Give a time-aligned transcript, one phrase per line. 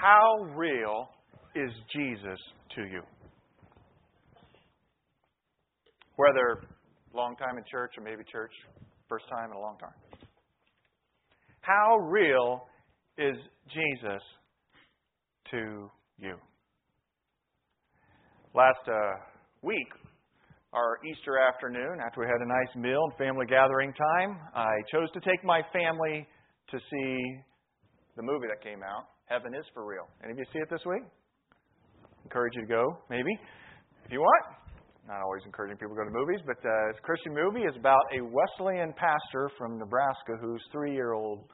[0.00, 1.10] How real
[1.54, 2.38] is Jesus
[2.74, 3.02] to you?
[6.16, 6.62] Whether
[7.12, 8.52] long time in church or maybe church
[9.10, 9.92] first time in a long time.
[11.60, 12.62] How real
[13.18, 13.36] is
[13.74, 14.22] Jesus
[15.50, 16.36] to you?
[18.54, 19.20] Last uh,
[19.60, 19.88] week,
[20.72, 25.10] our Easter afternoon, after we had a nice meal and family gathering time, I chose
[25.12, 26.26] to take my family
[26.70, 27.42] to see
[28.16, 30.10] the movie that came out, Heaven is for Real.
[30.24, 31.06] Any of you see it this week?
[32.24, 33.30] Encourage you to go, maybe,
[34.04, 34.44] if you want.
[35.06, 37.62] Not always encouraging people to go to movies, but uh, it's a Christian movie.
[37.62, 41.46] is about a Wesleyan pastor from Nebraska whose three year old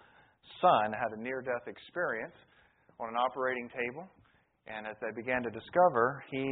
[0.62, 2.32] son had a near death experience
[2.98, 4.08] on an operating table.
[4.66, 6.48] And as they began to discover, he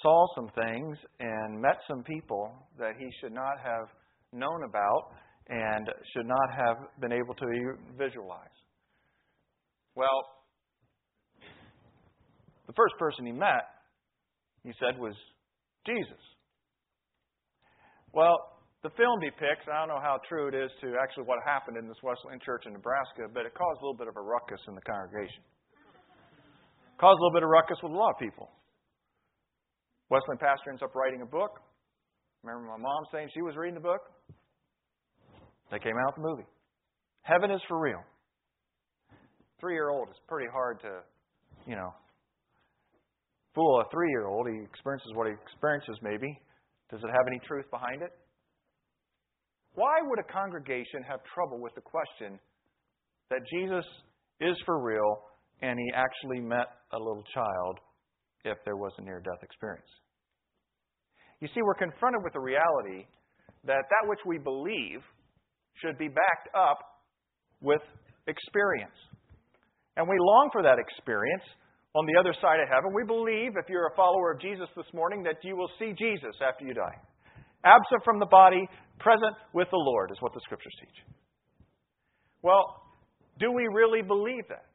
[0.00, 3.90] saw some things and met some people that he should not have
[4.32, 5.10] known about
[5.50, 7.46] and should not have been able to
[7.98, 8.54] visualize.
[9.94, 10.26] Well,
[12.66, 13.70] the first person he met,
[14.64, 15.14] he said, was
[15.86, 16.18] Jesus.
[18.12, 18.34] Well,
[18.82, 21.88] the film depicts, I don't know how true it is to actually what happened in
[21.88, 24.74] this Wesleyan church in Nebraska, but it caused a little bit of a ruckus in
[24.74, 25.42] the congregation.
[26.98, 28.50] Caused a little bit of ruckus with a lot of people.
[30.10, 31.58] Wesleyan pastor ends up writing a book.
[32.42, 34.04] Remember my mom saying she was reading the book?
[35.72, 36.48] They came out with the movie.
[37.22, 38.04] Heaven is for real
[39.64, 41.00] three year old, it's pretty hard to,
[41.66, 41.88] you know,
[43.54, 44.46] fool a three year old.
[44.46, 46.28] He experiences what he experiences, maybe.
[46.90, 48.12] Does it have any truth behind it?
[49.74, 52.38] Why would a congregation have trouble with the question
[53.30, 53.86] that Jesus
[54.40, 55.24] is for real
[55.62, 57.78] and he actually met a little child
[58.44, 59.88] if there was a near death experience?
[61.40, 63.08] You see, we're confronted with the reality
[63.64, 65.00] that that which we believe
[65.80, 66.78] should be backed up
[67.62, 67.80] with
[68.28, 68.92] experience.
[69.96, 71.44] And we long for that experience
[71.94, 72.90] on the other side of heaven.
[72.92, 76.34] We believe, if you're a follower of Jesus this morning, that you will see Jesus
[76.42, 76.98] after you die.
[77.64, 78.68] Absent from the body,
[78.98, 80.98] present with the Lord, is what the scriptures teach.
[82.42, 82.82] Well,
[83.38, 84.66] do we really believe that?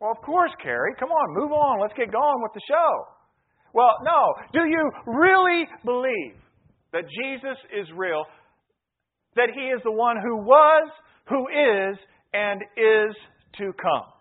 [0.00, 0.94] Well, of course, Carrie.
[0.98, 1.80] Come on, move on.
[1.80, 2.90] Let's get going with the show.
[3.74, 4.34] Well, no.
[4.52, 6.38] Do you really believe
[6.92, 8.24] that Jesus is real?
[9.36, 10.90] That he is the one who was,
[11.28, 11.98] who is,
[12.32, 13.14] and is
[13.58, 14.13] to come?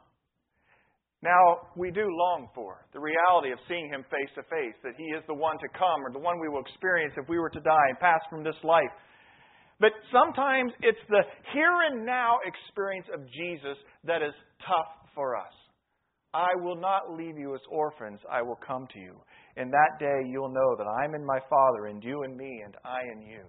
[1.23, 5.15] Now, we do long for the reality of seeing Him face to face, that He
[5.15, 7.61] is the one to come or the one we will experience if we were to
[7.61, 8.91] die and pass from this life.
[9.79, 11.23] But sometimes it's the
[11.53, 14.35] here and now experience of Jesus that is
[14.67, 15.53] tough for us.
[16.33, 19.15] I will not leave you as orphans, I will come to you.
[19.55, 22.75] In that day you'll know that I'm in my Father, and you in me, and
[22.83, 23.43] I in you.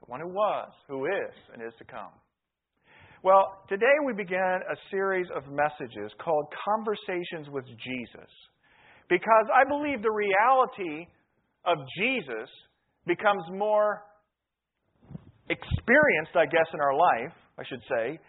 [0.00, 2.12] The one who was, who is, and is to come.
[3.24, 8.30] Well, today we begin a series of messages called Conversations with Jesus.
[9.10, 11.08] Because I believe the reality
[11.66, 12.48] of Jesus
[13.08, 14.04] becomes more
[15.50, 18.20] experienced, I guess, in our life, I should say,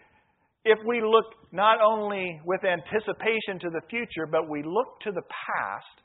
[0.65, 5.21] if we look not only with anticipation to the future, but we look to the
[5.21, 6.01] past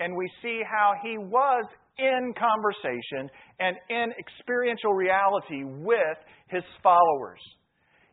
[0.00, 1.64] and we see how he was
[1.98, 3.30] in conversation
[3.60, 6.18] and in experiential reality with
[6.48, 7.40] his followers.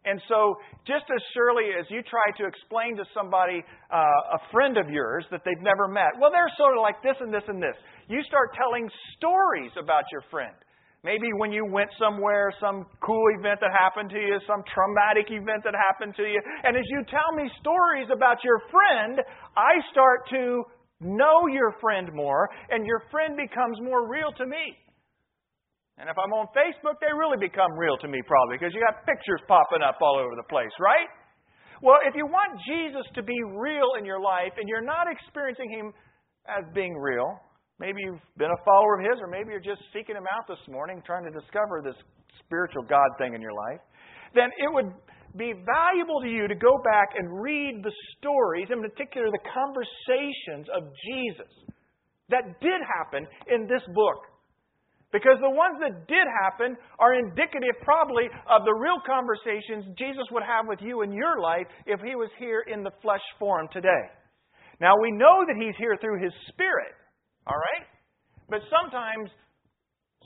[0.05, 0.55] And so,
[0.85, 5.25] just as surely as you try to explain to somebody, uh, a friend of yours,
[5.31, 7.75] that they've never met, well, they're sort of like this and this and this.
[8.07, 10.53] You start telling stories about your friend.
[11.05, 15.61] Maybe when you went somewhere, some cool event that happened to you, some traumatic event
[15.63, 16.41] that happened to you.
[16.63, 19.21] And as you tell me stories about your friend,
[19.55, 20.63] I start to
[21.01, 24.77] know your friend more, and your friend becomes more real to me.
[25.97, 29.07] And if I'm on Facebook, they really become real to me, probably, because you got
[29.07, 31.07] pictures popping up all over the place, right?
[31.81, 35.71] Well, if you want Jesus to be real in your life and you're not experiencing
[35.71, 35.93] Him
[36.51, 37.39] as being real,
[37.79, 40.59] maybe you've been a follower of His, or maybe you're just seeking Him out this
[40.67, 41.95] morning, trying to discover this
[42.43, 43.79] spiritual God thing in your life,
[44.35, 44.91] then it would
[45.35, 50.67] be valuable to you to go back and read the stories, in particular the conversations
[50.75, 51.51] of Jesus
[52.29, 54.34] that did happen in this book.
[55.15, 60.43] Because the ones that did happen are indicative, probably, of the real conversations Jesus would
[60.43, 64.11] have with you in your life if he was here in the flesh form today.
[64.81, 66.91] Now, we know that he's here through his spirit,
[67.47, 67.87] all right?
[68.49, 69.31] But sometimes,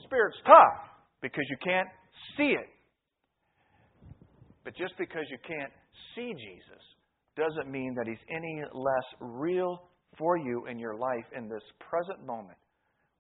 [0.05, 0.81] spirit's tough
[1.21, 1.89] because you can't
[2.35, 2.65] see it.
[4.65, 5.71] But just because you can't
[6.15, 6.81] see Jesus
[7.37, 9.83] doesn't mean that he's any less real
[10.17, 12.57] for you in your life in this present moment.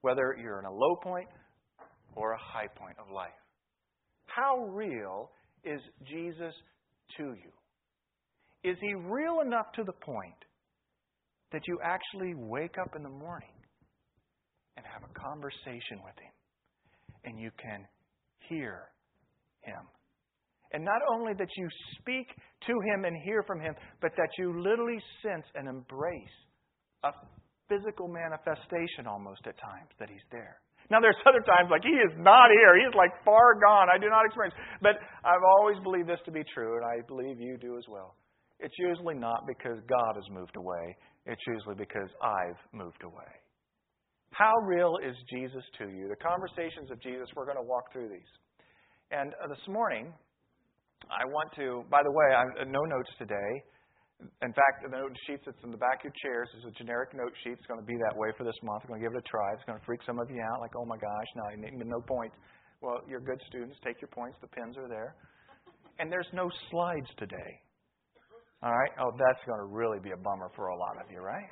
[0.01, 1.27] Whether you're in a low point
[2.15, 3.29] or a high point of life.
[4.27, 5.31] How real
[5.63, 6.53] is Jesus
[7.17, 7.51] to you?
[8.63, 10.33] Is he real enough to the point
[11.51, 13.55] that you actually wake up in the morning
[14.77, 16.33] and have a conversation with him
[17.25, 17.85] and you can
[18.49, 18.89] hear
[19.61, 19.87] him?
[20.71, 21.67] And not only that you
[21.99, 22.27] speak
[22.67, 26.37] to him and hear from him, but that you literally sense and embrace
[27.03, 27.11] a
[27.67, 30.59] physical manifestation almost at times that he's there.
[30.89, 32.77] Now, there's other times like he is not here.
[32.77, 33.87] He is like far gone.
[33.89, 34.55] I do not experience.
[34.81, 38.15] But I've always believed this to be true, and I believe you do as well.
[38.59, 43.31] It's usually not because God has moved away, it's usually because I've moved away.
[44.31, 46.07] How real is Jesus to you?
[46.07, 48.31] The conversations of Jesus, we're going to walk through these.
[49.11, 50.13] And uh, this morning,
[51.09, 53.51] I want to, by the way, I, no notes today.
[54.19, 57.15] In fact, the note sheet that's in the back of your chairs is a generic
[57.15, 57.55] note sheet.
[57.55, 58.83] It's going to be that way for this month.
[58.83, 59.55] I'm going to give it a try.
[59.55, 62.35] It's going to freak some of you out, like, oh my gosh, no, no points.
[62.81, 63.79] Well, you're good students.
[63.83, 64.35] Take your points.
[64.41, 65.15] The pens are there.
[65.99, 67.51] And there's no slides today.
[68.61, 68.91] All right?
[68.99, 71.47] Oh, that's going to really be a bummer for a lot of you, right?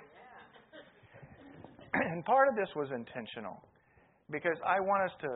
[1.94, 3.64] And part of this was intentional
[4.30, 5.28] because I want us to,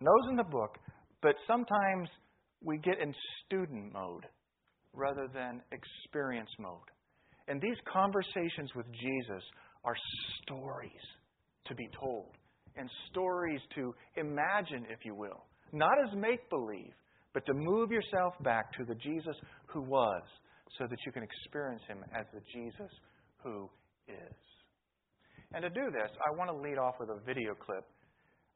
[0.00, 0.78] nose in the book,
[1.22, 2.08] but sometimes
[2.62, 3.12] we get in
[3.44, 4.26] student mode
[4.96, 6.90] rather than experience mode.
[7.48, 9.42] And these conversations with Jesus
[9.84, 9.94] are
[10.42, 10.90] stories
[11.66, 12.30] to be told
[12.76, 15.44] and stories to imagine, if you will.
[15.72, 16.92] Not as make believe,
[17.32, 20.22] but to move yourself back to the Jesus who was
[20.78, 22.90] so that you can experience him as the Jesus
[23.42, 23.68] who
[24.08, 24.36] is.
[25.54, 27.84] And to do this, I want to lead off with a video clip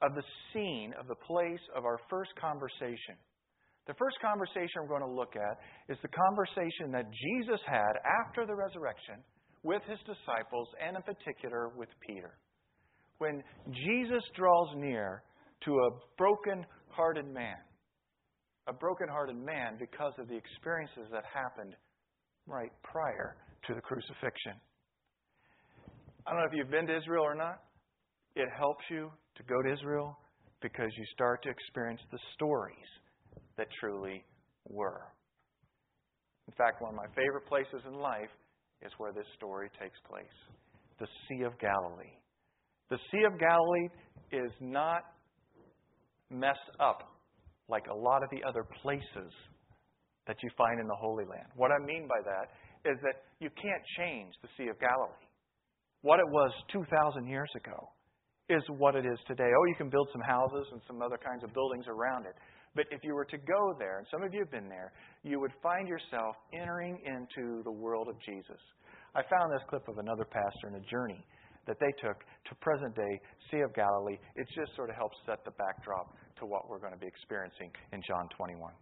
[0.02, 0.22] of the
[0.52, 3.16] scene of the place of our first conversation
[3.86, 8.46] the first conversation we're going to look at is the conversation that Jesus had after
[8.46, 9.24] the resurrection
[9.62, 12.38] with his disciples, and in particular with Peter.
[13.18, 15.22] When Jesus draws near
[15.64, 17.56] to a broken hearted man,
[18.66, 21.74] a broken hearted man because of the experiences that happened
[22.46, 23.36] right prior
[23.66, 24.56] to the crucifixion.
[26.26, 27.60] I don't know if you've been to Israel or not.
[28.36, 30.16] It helps you to go to Israel
[30.62, 32.76] because you start to experience the stories
[33.60, 34.24] that truly
[34.64, 35.04] were.
[36.48, 38.32] In fact, one of my favorite places in life
[38.80, 40.38] is where this story takes place
[40.98, 42.12] the Sea of Galilee.
[42.90, 43.88] The Sea of Galilee
[44.32, 45.00] is not
[46.28, 47.16] messed up
[47.68, 49.32] like a lot of the other places
[50.26, 51.48] that you find in the Holy Land.
[51.56, 52.52] What I mean by that
[52.84, 55.24] is that you can't change the Sea of Galilee.
[56.02, 57.88] What it was 2,000 years ago
[58.50, 59.48] is what it is today.
[59.48, 62.34] Oh, you can build some houses and some other kinds of buildings around it.
[62.74, 65.40] But if you were to go there, and some of you have been there, you
[65.40, 68.60] would find yourself entering into the world of Jesus.
[69.14, 71.26] I found this clip of another pastor in a journey
[71.66, 72.18] that they took
[72.48, 73.20] to present day
[73.50, 74.18] Sea of Galilee.
[74.36, 77.70] It just sort of helps set the backdrop to what we're going to be experiencing
[77.92, 78.72] in John 21.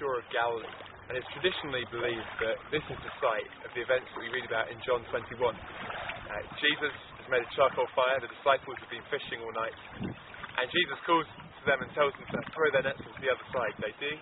[0.00, 0.72] Shore of Galilee,
[1.12, 4.48] and it's traditionally believed that this is the site of the events that we read
[4.48, 5.36] about in John 21.
[5.36, 10.66] Uh, Jesus has made a charcoal fire, the disciples have been fishing all night, and
[10.72, 13.76] Jesus calls to them and tells them to throw their nets onto the other side.
[13.76, 14.12] They do,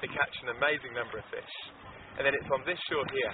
[0.00, 1.54] they catch an amazing number of fish.
[2.16, 3.32] And then it's on this shore here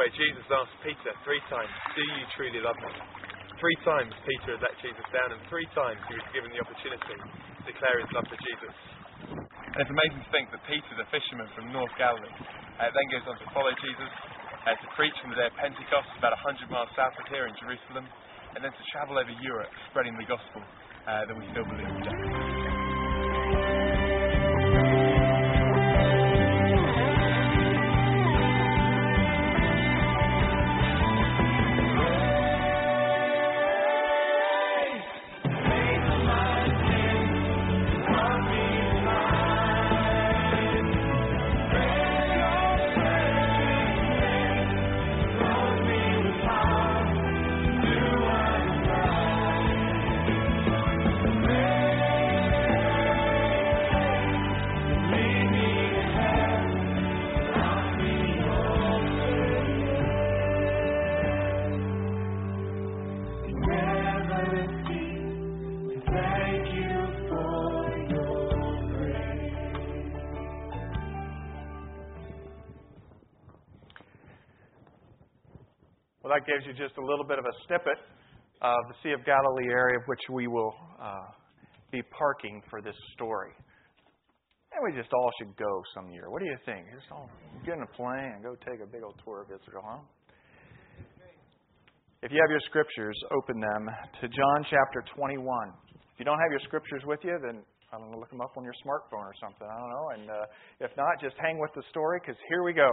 [0.00, 2.96] where Jesus asks Peter three times, Do you truly love me?
[3.60, 7.16] Three times Peter had let Jesus down, and three times he was given the opportunity
[7.20, 8.91] to declare his love for Jesus.
[9.72, 13.24] And it's amazing to think that Peter, the fisherman from North Galilee, uh, then goes
[13.24, 14.12] on to follow Jesus,
[14.68, 17.56] uh, to preach on the day of Pentecost, about 100 miles south of here in
[17.56, 18.04] Jerusalem,
[18.52, 20.60] and then to travel over Europe spreading the gospel
[21.08, 22.41] uh, that we still believe today.
[76.22, 77.98] Well, that gives you just a little bit of a snippet
[78.62, 80.70] of the Sea of Galilee area, of which we will
[81.02, 81.34] uh,
[81.90, 83.50] be parking for this story.
[84.70, 86.30] And we just all should go some year.
[86.30, 86.86] What do you think?
[86.94, 87.28] Just all
[87.66, 89.98] get in a plane and go take a big old tour of Israel, huh?
[92.22, 93.90] If you have your scriptures, open them
[94.22, 95.42] to John chapter 21.
[96.14, 98.56] If you don't have your scriptures with you, then I don't know, look them up
[98.56, 99.68] on your smartphone or something.
[99.68, 100.06] I don't know.
[100.16, 100.48] And uh,
[100.80, 102.88] if not, just hang with the story because here we go.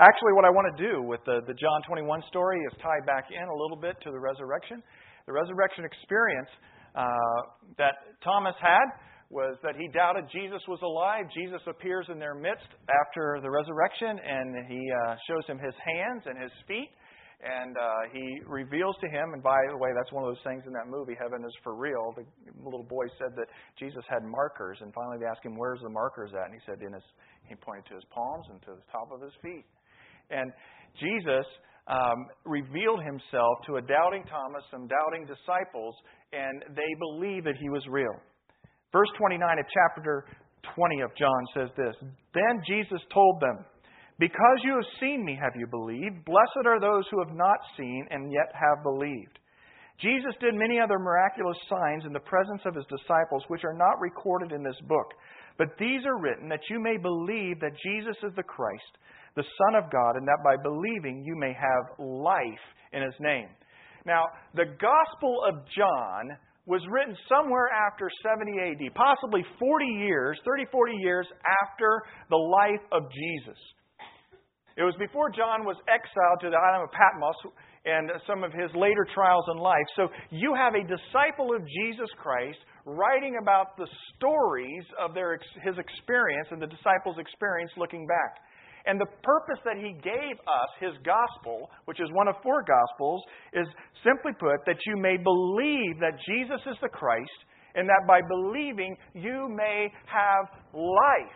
[0.00, 3.28] Actually, what I want to do with the, the John 21 story is tie back
[3.28, 4.80] in a little bit to the resurrection.
[5.28, 6.48] The resurrection experience
[6.96, 7.04] uh,
[7.76, 8.88] that Thomas had
[9.28, 11.28] was that he doubted Jesus was alive.
[11.36, 16.24] Jesus appears in their midst after the resurrection, and he uh, shows him his hands
[16.24, 16.88] and his feet
[17.38, 20.66] and uh, he reveals to him, and by the way, that's one of those things
[20.66, 22.10] in that movie, Heaven is for Real.
[22.18, 22.26] The
[22.58, 23.46] little boy said that
[23.78, 26.50] Jesus had markers, and finally they asked him, Where's the markers at?
[26.50, 27.06] And he said, in his,
[27.46, 29.62] He pointed to his palms and to the top of his feet.
[30.34, 30.50] And
[30.98, 31.46] Jesus
[31.86, 35.94] um, revealed himself to a doubting Thomas, some doubting disciples,
[36.34, 38.18] and they believed that he was real.
[38.90, 40.26] Verse 29 of chapter
[40.74, 41.94] 20 of John says this
[42.34, 43.62] Then Jesus told them,
[44.18, 46.24] because you have seen me, have you believed?
[46.24, 49.38] Blessed are those who have not seen and yet have believed.
[50.00, 53.98] Jesus did many other miraculous signs in the presence of his disciples, which are not
[54.00, 55.14] recorded in this book.
[55.56, 58.94] But these are written that you may believe that Jesus is the Christ,
[59.34, 63.48] the Son of God, and that by believing you may have life in his name.
[64.06, 64.22] Now,
[64.54, 70.94] the Gospel of John was written somewhere after 70 AD, possibly 40 years, 30, 40
[71.00, 71.26] years
[71.62, 73.58] after the life of Jesus.
[74.78, 77.34] It was before John was exiled to the island of Patmos
[77.82, 79.82] and some of his later trials in life.
[79.98, 85.34] So you have a disciple of Jesus Christ writing about the stories of their,
[85.66, 88.38] his experience and the disciples' experience looking back.
[88.86, 93.26] And the purpose that he gave us, his gospel, which is one of four gospels,
[93.52, 93.66] is
[94.06, 97.38] simply put that you may believe that Jesus is the Christ
[97.74, 101.34] and that by believing you may have life.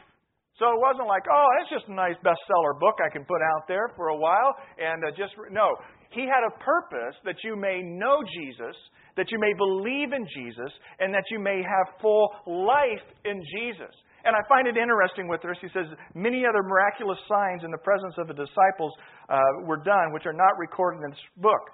[0.59, 3.65] So it wasn't like, oh, that's just a nice bestseller book I can put out
[3.69, 5.73] there for a while and uh, just no.
[6.13, 8.77] He had a purpose that you may know Jesus,
[9.17, 10.69] that you may believe in Jesus,
[11.01, 13.93] and that you may have full life in Jesus.
[14.25, 15.57] And I find it interesting with this.
[15.61, 18.93] He says, Many other miraculous signs in the presence of the disciples
[19.29, 21.65] uh, were done, which are not recorded in this book.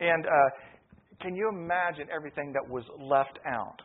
[0.00, 0.48] And uh,
[1.22, 3.80] can you imagine everything that was left out?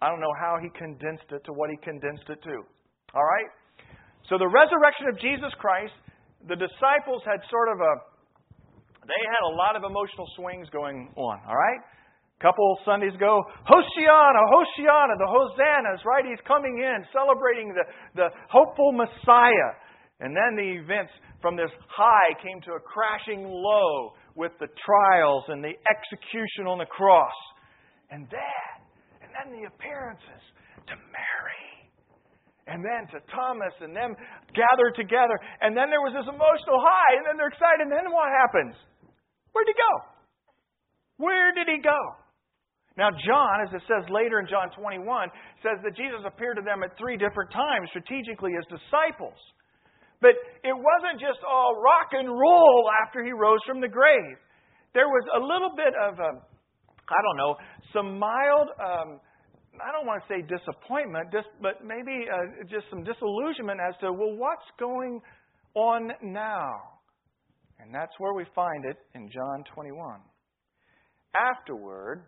[0.00, 2.56] I don't know how he condensed it to what he condensed it to.
[3.14, 3.50] All right?
[4.28, 5.94] So the resurrection of Jesus Christ,
[6.50, 7.92] the disciples had sort of a,
[9.06, 11.82] they had a lot of emotional swings going on, all right?
[12.36, 16.26] A couple Sundays ago, Hosanna, Hosanna, the Hosannas, right?
[16.26, 17.86] He's coming in, celebrating the,
[18.18, 19.78] the hopeful Messiah.
[20.18, 25.44] And then the events from this high came to a crashing low with the trials
[25.48, 27.36] and the execution on the cross.
[28.10, 28.74] And that,
[29.22, 30.42] and then the appearances
[30.88, 31.65] to Mary
[32.66, 34.14] and then to Thomas and them
[34.52, 35.38] gathered together.
[35.62, 38.74] And then there was this emotional high, and then they're excited, and then what happens?
[39.54, 39.92] Where'd he go?
[41.22, 42.00] Where did he go?
[42.96, 45.04] Now, John, as it says later in John 21,
[45.60, 49.36] says that Jesus appeared to them at three different times strategically as disciples.
[50.24, 50.32] But
[50.64, 54.40] it wasn't just all rock and roll after he rose from the grave.
[54.96, 56.40] There was a little bit of, um,
[57.04, 57.52] I don't know,
[57.92, 59.20] some mild um,
[59.80, 61.28] I don't want to say disappointment,
[61.60, 65.20] but maybe uh, just some disillusionment as to, well, what's going
[65.74, 66.96] on now?
[67.78, 70.20] And that's where we find it in John 21.
[71.36, 72.24] Afterward,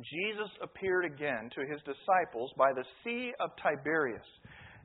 [0.00, 4.26] Jesus appeared again to his disciples by the Sea of Tiberias.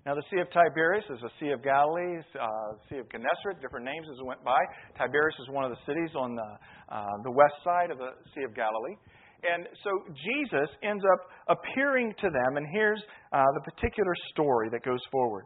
[0.05, 2.47] Now, the Sea of Tiberias is the Sea of Galilee, uh,
[2.89, 4.59] Sea of Gennesaret, different names as it went by.
[4.97, 6.49] Tiberias is one of the cities on the,
[6.93, 8.95] uh, the west side of the Sea of Galilee.
[9.43, 9.91] And so
[10.25, 15.45] Jesus ends up appearing to them, and here's uh, the particular story that goes forward.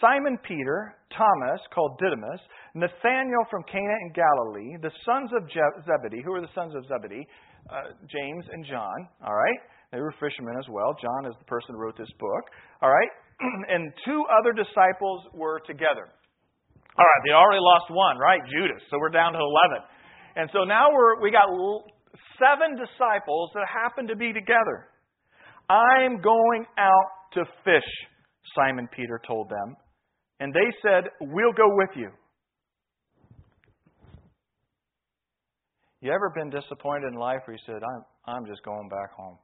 [0.00, 2.40] Simon Peter, Thomas, called Didymus,
[2.74, 6.22] Nathanael from Cana in Galilee, the sons of Zebedee.
[6.24, 7.26] Who are the sons of Zebedee?
[7.68, 9.60] Uh, James and John, all right?
[9.92, 10.94] They were fishermen as well.
[11.00, 12.44] John is the person who wrote this book,
[12.82, 13.08] all right?
[13.72, 16.08] and two other disciples were together.
[16.96, 18.40] All right, they already lost one, right?
[18.48, 18.80] Judas.
[18.90, 19.84] So we're down to 11.
[20.36, 21.48] And so now we're, we got
[22.38, 24.88] seven disciples that happened to be together.
[25.68, 27.90] I'm going out to fish,
[28.54, 29.76] Simon Peter told them.
[30.40, 32.10] And they said, We'll go with you.
[36.00, 39.38] You ever been disappointed in life where you said, I'm, I'm just going back home?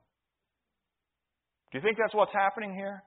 [1.73, 3.03] Do you think that's what's happening here?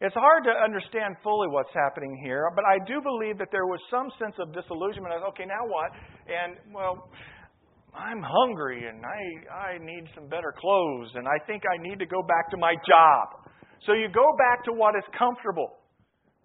[0.00, 3.80] It's hard to understand fully what's happening here, but I do believe that there was
[3.90, 5.14] some sense of disillusionment.
[5.32, 5.88] Okay, now what?
[6.28, 7.08] And, well,
[7.96, 12.06] I'm hungry and I, I need some better clothes and I think I need to
[12.06, 13.48] go back to my job.
[13.86, 15.70] So you go back to what is comfortable.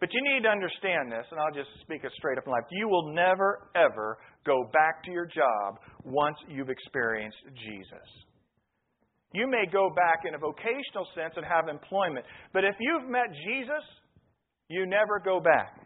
[0.02, 2.66] But you need to understand this, and I'll just speak it straight up in life.
[2.72, 8.10] You will never, ever go back to your job once you've experienced Jesus.
[9.32, 13.30] You may go back in a vocational sense and have employment, but if you've met
[13.46, 13.86] Jesus,
[14.70, 15.86] you never go back.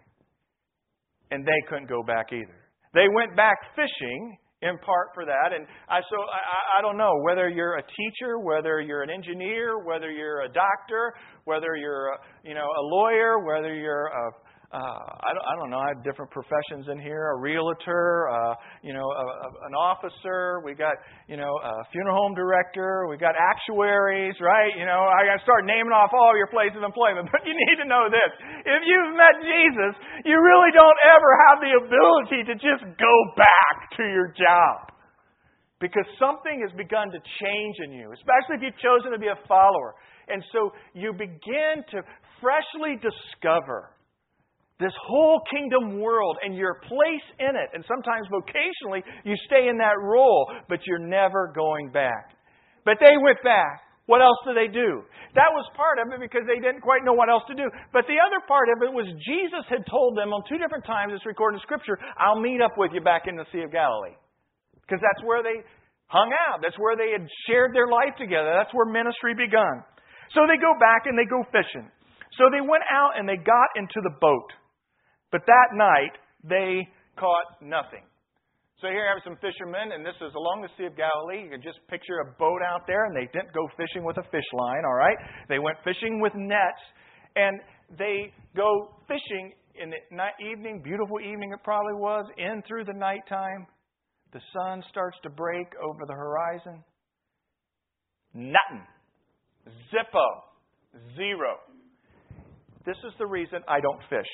[1.32, 2.56] And they couldn't go back either.
[2.94, 5.54] They went back fishing in part for that.
[5.54, 9.86] And I, so I, I don't know whether you're a teacher, whether you're an engineer,
[9.86, 11.14] whether you're a doctor,
[11.46, 14.32] whether you're a, you know a lawyer, whether you're a
[14.76, 15.80] uh, I, don't, I don't know.
[15.80, 20.60] I have different professions in here: a realtor, uh, you know, a, a, an officer.
[20.68, 21.00] We got,
[21.32, 23.08] you know, a funeral home director.
[23.08, 24.76] We got actuaries, right?
[24.76, 27.32] You know, I got to start naming off all your places of employment.
[27.36, 28.32] But you need to know this:
[28.68, 29.94] if you've met Jesus,
[30.28, 34.92] you really don't ever have the ability to just go back to your job.
[35.80, 39.40] Because something has begun to change in you, especially if you've chosen to be a
[39.48, 39.96] follower.
[40.28, 42.04] And so you begin to
[42.42, 43.95] freshly discover
[44.80, 47.70] this whole kingdom world and your place in it.
[47.74, 52.36] And sometimes vocationally, you stay in that role, but you're never going back.
[52.84, 53.82] But they went back.
[54.06, 55.02] What else do they do?
[55.34, 57.66] That was part of it because they didn't quite know what else to do.
[57.90, 61.10] But the other part of it was Jesus had told them on two different times,
[61.16, 64.14] it's recorded in Scripture, I'll meet up with you back in the Sea of Galilee.
[64.86, 65.66] Because that's where they
[66.06, 66.62] hung out.
[66.62, 68.54] That's where they had shared their life together.
[68.54, 69.82] That's where ministry begun.
[70.38, 71.90] So they go back and they go fishing.
[72.38, 74.54] So they went out and they got into the boat.
[75.32, 78.04] But that night, they caught nothing.
[78.82, 81.44] So here I have some fishermen, and this is along the Sea of Galilee.
[81.44, 84.24] You can just picture a boat out there, and they didn't go fishing with a
[84.32, 85.18] fish line, all right?
[85.48, 86.84] They went fishing with nets,
[87.36, 87.60] and
[87.98, 92.94] they go fishing in the night, evening, beautiful evening it probably was, in through the
[92.94, 93.66] nighttime.
[94.34, 96.84] The sun starts to break over the horizon.
[98.34, 98.86] Nothing.
[99.92, 100.28] Zippo.
[101.16, 101.56] Zero.
[102.86, 104.32] This is the reason I don't fish.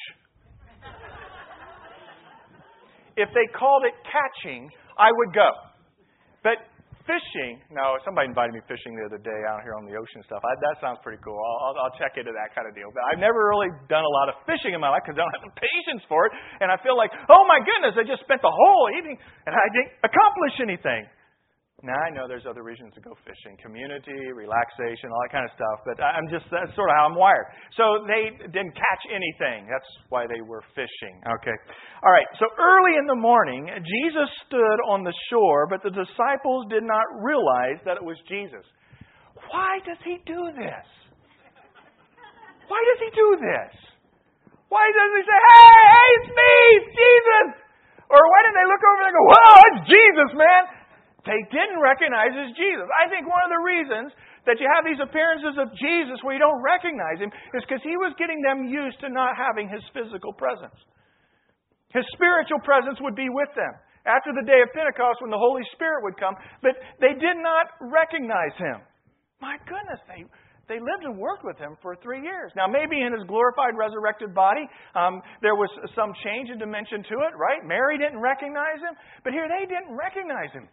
[3.17, 5.50] If they called it catching, I would go.
[6.43, 6.58] But
[7.04, 10.41] fishing, no, somebody invited me fishing the other day out here on the ocean stuff.
[10.45, 11.36] I, that sounds pretty cool.
[11.36, 12.89] I'll, I'll, I'll check into that kind of deal.
[12.93, 15.36] But I've never really done a lot of fishing in my life because I don't
[15.41, 16.32] have the patience for it.
[16.62, 19.67] And I feel like, oh my goodness, I just spent the whole evening and I
[19.74, 21.10] didn't accomplish anything.
[21.82, 25.54] Now I know there's other reasons to go fishing, community, relaxation, all that kind of
[25.58, 27.50] stuff, but I'm just that's sort of how I'm wired.
[27.74, 29.65] So they didn't catch anything.
[29.65, 31.17] That's why they were fishing.
[31.26, 31.58] Okay.
[32.06, 32.30] All right.
[32.38, 37.10] So early in the morning, Jesus stood on the shore, but the disciples did not
[37.17, 38.62] realize that it was Jesus.
[39.50, 40.86] Why does he do this?
[42.70, 43.74] Why does he do this?
[44.70, 47.50] Why doesn't he say, "Hey, hey, it's me, it's Jesus"?
[48.08, 50.63] Or why didn't they look over and go, "Whoa, it's Jesus, man"?
[51.22, 52.88] They didn't recognize as Jesus.
[52.98, 54.10] I think one of the reasons
[54.50, 57.94] that you have these appearances of Jesus where you don't recognize him is because he
[57.94, 60.74] was getting them used to not having his physical presence.
[61.94, 63.74] His spiritual presence would be with them
[64.10, 66.34] after the day of Pentecost when the Holy Spirit would come,
[66.66, 68.82] but they did not recognize him.
[69.38, 70.26] My goodness, they,
[70.66, 72.50] they lived and worked with him for three years.
[72.58, 74.66] Now, maybe in his glorified, resurrected body,
[74.98, 77.62] um, there was some change in dimension to it, right?
[77.62, 80.66] Mary didn't recognize him, but here they didn't recognize him.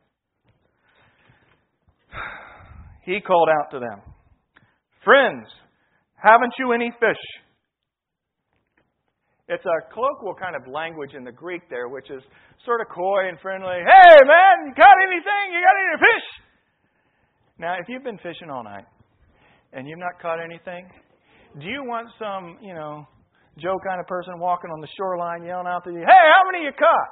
[3.05, 4.03] He called out to them,
[5.05, 5.47] Friends,
[6.17, 7.23] haven't you any fish?
[9.49, 12.21] It's a colloquial kind of language in the Greek there, which is
[12.67, 13.81] sort of coy and friendly.
[13.81, 15.45] Hey, man, you got anything?
[15.57, 16.27] You got any fish?
[17.59, 18.85] Now, if you've been fishing all night
[19.73, 20.85] and you've not caught anything,
[21.59, 23.09] do you want some, you know,
[23.57, 26.65] Joe kind of person walking on the shoreline yelling out to you, Hey, how many
[26.65, 27.11] you caught?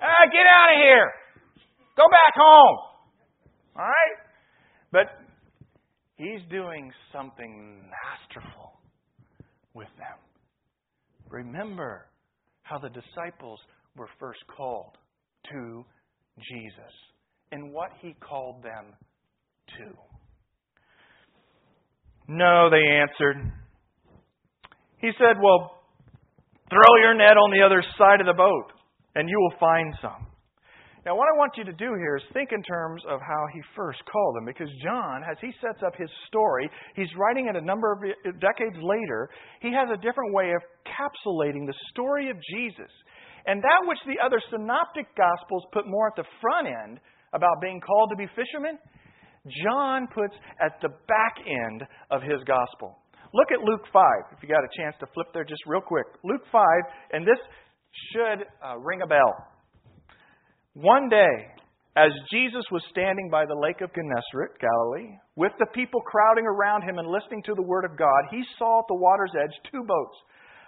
[0.00, 1.10] Ah, get out of here.
[1.96, 2.76] Go back home.
[3.74, 4.16] All right?
[4.92, 5.06] But
[6.16, 8.78] he's doing something masterful
[9.74, 10.18] with them.
[11.30, 12.06] Remember
[12.62, 13.58] how the disciples
[13.96, 14.96] were first called
[15.50, 15.84] to
[16.38, 16.92] Jesus
[17.50, 18.84] and what he called them
[19.78, 19.96] to.
[22.28, 23.52] No, they answered.
[24.98, 25.82] He said, Well,
[26.70, 28.72] throw your net on the other side of the boat,
[29.14, 30.26] and you will find some.
[31.04, 33.60] Now, what I want you to do here is think in terms of how he
[33.74, 37.60] first called them, because John, as he sets up his story, he's writing it a
[37.60, 37.98] number of
[38.38, 39.28] decades later.
[39.60, 42.90] He has a different way of capsulating the story of Jesus.
[43.46, 47.00] And that which the other synoptic gospels put more at the front end
[47.34, 48.78] about being called to be fishermen,
[49.66, 51.82] John puts at the back end
[52.14, 52.94] of his gospel.
[53.34, 54.04] Look at Luke 5,
[54.36, 56.06] if you got a chance to flip there just real quick.
[56.22, 56.62] Luke 5,
[57.10, 57.42] and this
[58.14, 59.51] should uh, ring a bell.
[60.74, 61.52] One day,
[61.94, 66.88] As Jesus was standing by the lake of Gennesaret, Galilee, with the people crowding around
[66.88, 69.84] him and listening to the word of God, he saw at the water's edge two
[69.84, 70.16] boats,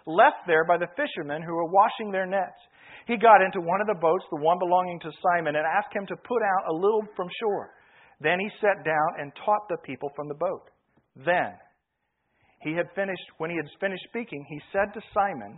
[0.04, 2.60] left there by the fishermen who were washing their nets.
[3.06, 6.04] He got into one of the boats, the one belonging to Simon, and asked him
[6.12, 7.72] to put out a little from shore.
[8.20, 10.68] Then he sat down and taught the people from the boat.
[11.16, 11.56] Then
[12.60, 15.56] he had finished when he had finished speaking, he said to Simon,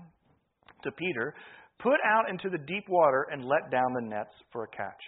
[0.84, 1.34] to Peter,
[1.78, 5.02] Put out into the deep water and let down the nets for a catch.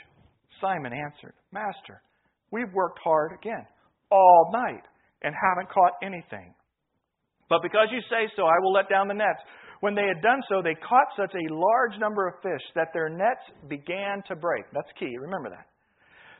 [0.61, 2.03] Simon answered, Master,
[2.51, 3.67] we've worked hard again
[4.11, 4.85] all night
[5.23, 6.55] and haven't caught anything.
[7.49, 9.41] But because you say so, I will let down the nets.
[9.81, 13.09] When they had done so, they caught such a large number of fish that their
[13.09, 14.65] nets began to break.
[14.73, 15.17] That's key.
[15.19, 15.67] Remember that.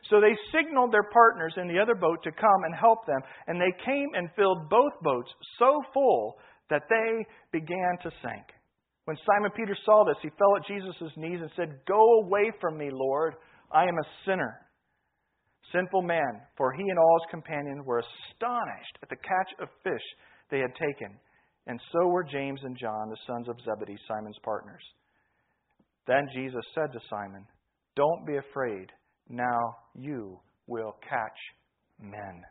[0.09, 3.59] So they signaled their partners in the other boat to come and help them, and
[3.59, 6.37] they came and filled both boats so full
[6.69, 8.45] that they began to sink.
[9.09, 12.77] When Simon Peter saw this, he fell at Jesus' knees and said, Go away from
[12.77, 13.33] me, Lord.
[13.71, 14.61] I am a sinner.
[15.73, 20.03] Sinful man, for he and all his companions were astonished at the catch of fish
[20.51, 21.17] they had taken,
[21.65, 24.83] and so were James and John, the sons of Zebedee, Simon's partners.
[26.05, 27.47] Then Jesus said to Simon,
[27.95, 28.91] Don't be afraid.
[29.27, 31.39] Now you will catch
[31.99, 32.43] men.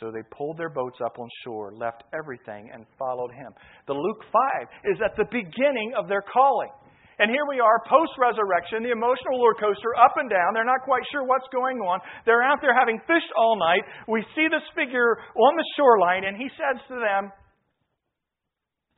[0.00, 3.52] So they pulled their boats up on shore, left everything, and followed him.
[3.86, 6.70] The Luke 5 is at the beginning of their calling.
[7.18, 10.54] And here we are, post resurrection, the emotional roller coaster, up and down.
[10.54, 11.98] They're not quite sure what's going on.
[12.24, 13.82] They're out there having fished all night.
[14.06, 17.32] We see this figure on the shoreline, and he says to them,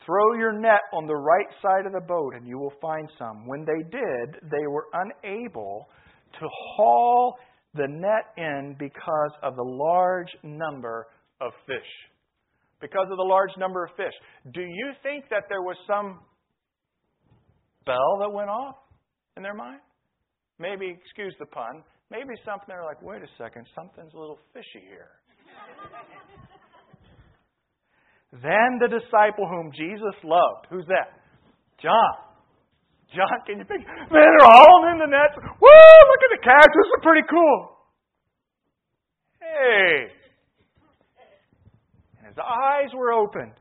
[0.05, 3.47] Throw your net on the right side of the boat, and you will find some.
[3.47, 5.89] When they did, they were unable
[6.41, 7.37] to haul
[7.75, 11.07] the net in because of the large number
[11.41, 11.91] of fish.
[12.81, 14.13] Because of the large number of fish.
[14.53, 16.21] Do you think that there was some
[17.85, 18.77] bell that went off
[19.37, 19.81] in their mind?
[20.59, 24.85] Maybe, excuse the pun, maybe something they're like, wait a second, something's a little fishy
[24.85, 25.17] here.
[28.43, 31.21] then the disciple whom Jesus loved, who's that?
[31.83, 32.30] John.
[33.15, 33.87] John, can you think?
[33.87, 35.35] Man, they're all in the nets.
[35.37, 35.69] Woo,
[36.07, 36.71] look at the catch.
[36.71, 37.77] This is pretty cool.
[39.41, 40.15] Hey.
[42.19, 43.53] And his eyes were opened.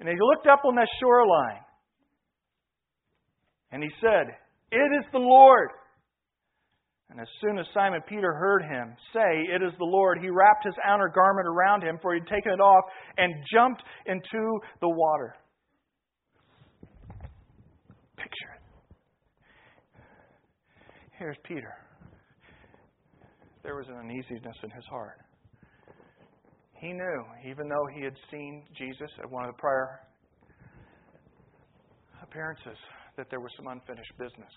[0.00, 1.60] And he looked up on that shoreline.
[3.72, 4.34] And he said,
[4.70, 5.68] It is the Lord.
[7.10, 10.64] And as soon as Simon Peter heard him say, It is the Lord, he wrapped
[10.64, 12.84] his outer garment around him, for he had taken it off,
[13.18, 15.36] and jumped into the water.
[18.16, 18.62] Picture it.
[21.24, 21.72] Here's Peter.
[23.62, 25.16] There was an uneasiness in his heart.
[26.74, 30.00] He knew, even though he had seen Jesus at one of the prior
[32.22, 32.76] appearances,
[33.16, 34.52] that there was some unfinished business.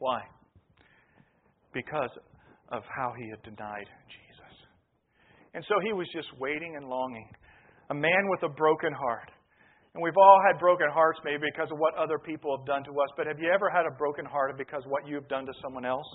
[0.00, 0.22] Why?
[1.72, 2.10] Because
[2.72, 4.54] of how he had denied Jesus.
[5.54, 7.30] And so he was just waiting and longing.
[7.90, 9.30] A man with a broken heart.
[9.94, 12.90] And we've all had broken hearts maybe because of what other people have done to
[12.90, 13.08] us.
[13.16, 15.52] But have you ever had a broken heart because of what you have done to
[15.62, 16.06] someone else?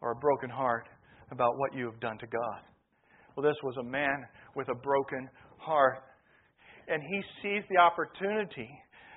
[0.00, 0.88] Or a broken heart
[1.30, 2.60] about what you have done to God?
[3.34, 5.28] Well, this was a man with a broken
[5.58, 6.02] heart.
[6.88, 8.70] And he seized the opportunity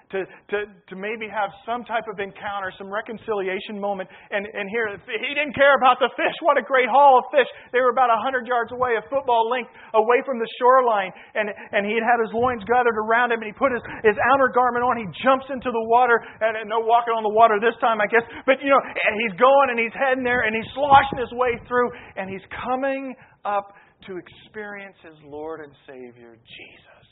[0.10, 0.58] to, to,
[0.90, 4.10] to maybe have some type of encounter, some reconciliation moment.
[4.34, 6.34] And, and here, he didn't care about the fish.
[6.42, 7.46] What a great haul of fish.
[7.70, 11.14] They were about 100 yards away, a football length away from the shoreline.
[11.38, 14.18] And, and he had had his loins gathered around him, and he put his, his
[14.34, 14.98] outer garment on.
[14.98, 18.10] He jumps into the water, and, and no walking on the water this time, I
[18.10, 18.26] guess.
[18.50, 21.54] But, you know, and he's going, and he's heading there, and he's sloshing his way
[21.70, 23.14] through, and he's coming
[23.46, 23.78] up
[24.10, 27.06] to experience his Lord and Savior, Jesus.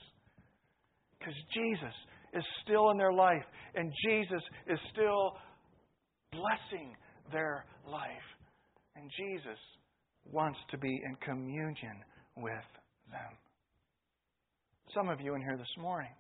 [1.20, 1.94] Because Jesus
[2.34, 3.44] is still in their life,
[3.76, 5.34] and Jesus is still
[6.32, 6.96] blessing
[7.32, 8.28] their life.
[8.96, 9.60] And Jesus
[10.32, 12.04] wants to be in communion
[12.36, 12.70] with
[13.12, 13.38] them.
[14.94, 16.12] Some of you in here this morning,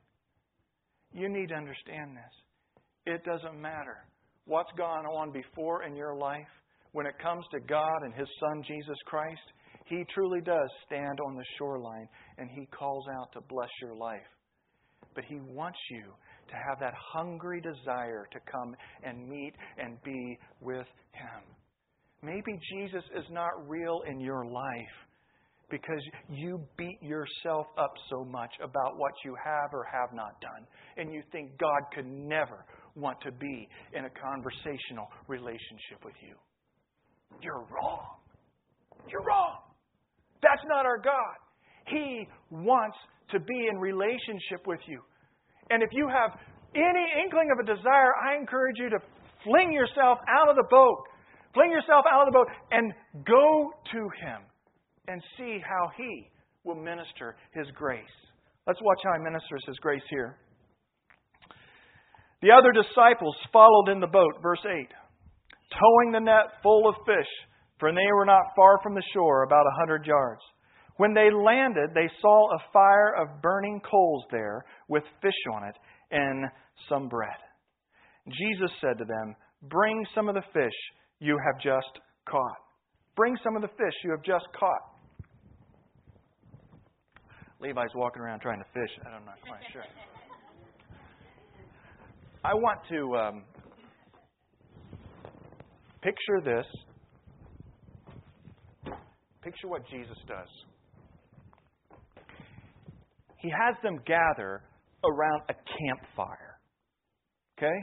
[1.13, 3.13] you need to understand this.
[3.13, 4.05] It doesn't matter
[4.45, 6.47] what's gone on before in your life.
[6.91, 9.41] When it comes to God and His Son, Jesus Christ,
[9.85, 14.21] He truly does stand on the shoreline and He calls out to bless your life
[15.17, 20.37] but He wants you to have that hungry desire to come and meet and be
[20.61, 21.41] with Him.
[22.21, 24.95] Maybe Jesus is not real in your life
[25.71, 30.67] because you beat yourself up so much about what you have or have not done,
[30.97, 32.63] and you think God could never
[32.95, 36.35] want to be in a conversational relationship with you.
[37.41, 38.05] You're wrong.
[39.09, 39.57] You're wrong.
[40.43, 41.37] That's not our God.
[41.87, 42.97] He wants
[43.31, 45.01] to be in relationship with you.
[45.69, 46.39] And if you have
[46.75, 48.99] any inkling of a desire, I encourage you to
[49.43, 51.03] fling yourself out of the boat.
[51.53, 52.93] Fling yourself out of the boat and
[53.25, 54.41] go to him
[55.07, 56.29] and see how he
[56.63, 58.03] will minister his grace.
[58.67, 60.37] Let's watch how he ministers his grace here.
[62.41, 64.87] The other disciples followed in the boat, verse 8,
[65.71, 67.31] towing the net full of fish,
[67.79, 70.41] for they were not far from the shore, about a hundred yards.
[70.97, 75.75] When they landed, they saw a fire of burning coals there, with fish on it,
[76.11, 76.45] and
[76.89, 77.37] some bread.
[78.27, 80.73] Jesus said to them, Bring some of the fish
[81.19, 82.57] you have just caught.
[83.15, 84.97] Bring some of the fish you have just caught.
[87.59, 88.91] Levi's walking around trying to fish.
[89.05, 89.83] I'm not quite sure.
[92.43, 93.43] I want to um,
[96.01, 96.65] picture this.
[99.41, 100.47] Picture what Jesus does.
[103.37, 104.61] He has them gather
[105.03, 106.59] around a campfire.
[107.57, 107.79] Okay?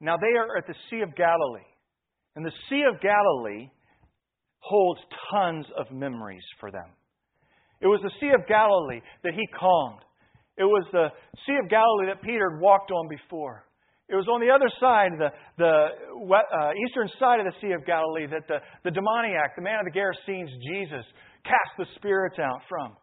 [0.00, 1.66] Now they are at the Sea of Galilee.
[2.36, 3.70] And the Sea of Galilee
[4.58, 6.90] holds tons of memories for them.
[7.80, 10.00] It was the Sea of Galilee that he calmed.
[10.56, 11.08] It was the
[11.46, 13.64] Sea of Galilee that Peter had walked on before.
[14.08, 17.86] It was on the other side, the, the uh, eastern side of the Sea of
[17.86, 21.04] Galilee, that the, the demoniac, the man of the Gerasenes, Jesus,
[21.44, 22.96] cast the spirits out from.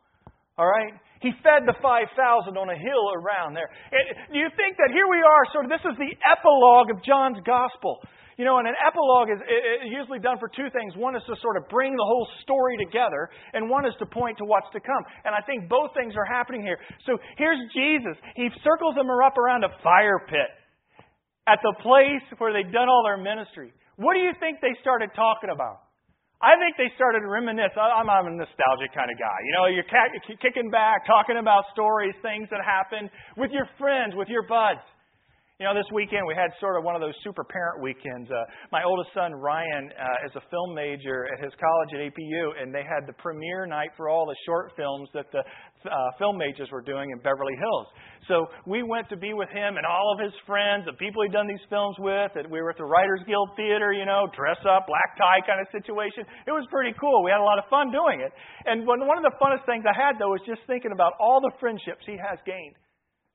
[0.62, 0.94] All right?
[1.26, 2.14] He fed the 5,000
[2.54, 3.74] on a hill around there.
[4.30, 7.42] do you think that here we are, sort of, this is the epilogue of John's
[7.42, 7.98] gospel.
[8.38, 9.42] You know, and an epilogue is,
[9.90, 10.94] usually done for two things.
[10.94, 14.38] One is to sort of bring the whole story together, and one is to point
[14.38, 15.02] to what's to come.
[15.26, 16.78] And I think both things are happening here.
[17.10, 18.18] So here's Jesus.
[18.38, 20.50] He circles them up around a fire pit
[21.50, 23.74] at the place where they'd done all their ministry.
[23.98, 25.91] What do you think they started talking about?
[26.42, 27.70] I think they started to reminisce.
[27.78, 29.38] I'm, I'm a nostalgic kind of guy.
[29.46, 29.86] You know, you're
[30.42, 34.82] kicking back, talking about stories, things that happened with your friends, with your buds.
[35.62, 38.26] You know, this weekend we had sort of one of those super parent weekends.
[38.34, 38.42] Uh,
[38.74, 42.74] my oldest son, Ryan, uh, is a film major at his college at APU, and
[42.74, 45.46] they had the premiere night for all the short films that the
[45.86, 47.88] uh, film majors were doing in Beverly Hills.
[48.26, 51.30] So we went to be with him and all of his friends, the people he'd
[51.30, 52.34] done these films with.
[52.42, 55.62] And we were at the Writers Guild Theater, you know, dress up, black tie kind
[55.62, 56.26] of situation.
[56.50, 57.22] It was pretty cool.
[57.22, 58.34] We had a lot of fun doing it.
[58.66, 61.54] And one of the funnest things I had, though, was just thinking about all the
[61.62, 62.82] friendships he has gained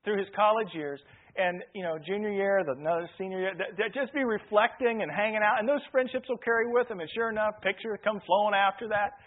[0.03, 0.99] through his college years
[1.38, 3.53] and you know junior year, the another senior year,
[3.94, 7.01] just be reflecting and hanging out, and those friendships will carry with them.
[7.01, 9.18] And sure enough, pictures come flowing after that.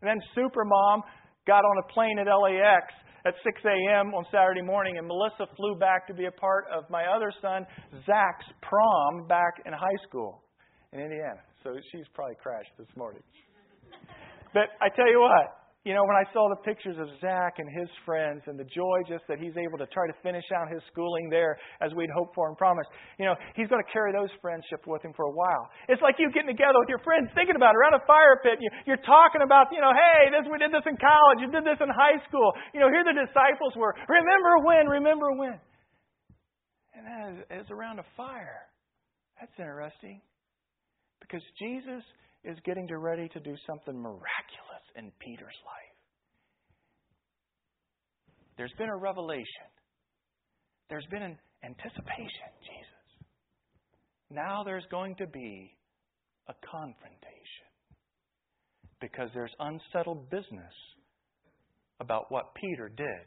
[0.00, 1.02] And then Super Mom
[1.46, 2.92] got on a plane at LAX
[3.26, 4.12] at 6 a.m.
[4.12, 7.64] on Saturday morning, and Melissa flew back to be a part of my other son
[8.04, 10.42] Zach's prom back in high school
[10.92, 11.40] in Indiana.
[11.62, 13.22] So she's probably crashed this morning.
[14.52, 17.68] But I tell you what, you know, when I saw the pictures of Zach and
[17.68, 20.80] his friends and the joy just that he's able to try to finish out his
[20.88, 22.88] schooling there as we'd hoped for and promised,
[23.20, 25.68] you know, he's going to carry those friendships with him for a while.
[25.92, 28.64] It's like you getting together with your friends, thinking about it around a fire pit.
[28.88, 31.76] You're talking about, you know, hey, this we did this in college, you did this
[31.76, 32.48] in high school.
[32.72, 33.92] You know, here the disciples were.
[34.08, 34.88] Remember when?
[34.88, 35.60] Remember when?
[36.96, 38.72] And as, as around a fire.
[39.36, 40.24] That's interesting.
[41.20, 42.00] Because Jesus
[42.40, 45.94] is getting to ready to do something miraculous in Peter's life.
[48.56, 49.68] There's been a revelation.
[50.88, 53.26] There's been an anticipation, Jesus.
[54.30, 55.76] Now there's going to be
[56.48, 57.68] a confrontation
[59.00, 60.74] because there's unsettled business
[62.00, 63.26] about what Peter did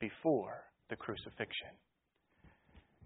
[0.00, 1.74] before the crucifixion.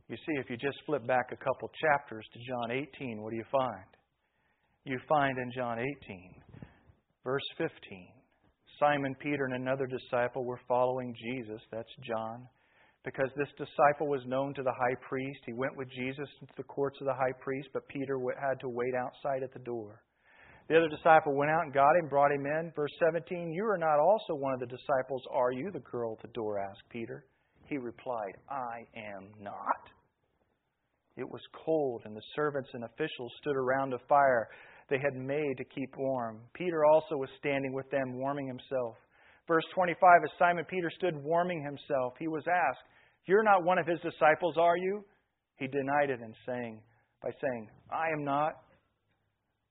[0.08, 3.36] You see, if you just flip back a couple chapters to John 18, what do
[3.36, 3.88] you find?
[4.84, 6.63] You find in John 18
[7.24, 8.08] Verse 15
[8.78, 11.60] Simon Peter and another disciple were following Jesus.
[11.72, 12.46] That's John.
[13.04, 16.64] Because this disciple was known to the high priest, he went with Jesus into the
[16.64, 20.02] courts of the high priest, but Peter had to wait outside at the door.
[20.68, 22.72] The other disciple went out and got him, brought him in.
[22.74, 25.70] Verse 17 You are not also one of the disciples, are you?
[25.70, 27.26] The girl at the door asked Peter.
[27.68, 29.82] He replied, I am not.
[31.16, 34.48] It was cold, and the servants and officials stood around a fire
[34.90, 36.40] they had made to keep warm.
[36.54, 38.96] Peter also was standing with them, warming himself.
[39.46, 42.84] Verse 25 As Simon Peter stood warming himself, he was asked,
[43.26, 45.04] You're not one of his disciples, are you?
[45.56, 46.80] He denied it and saying,
[47.22, 48.52] by saying, I am not.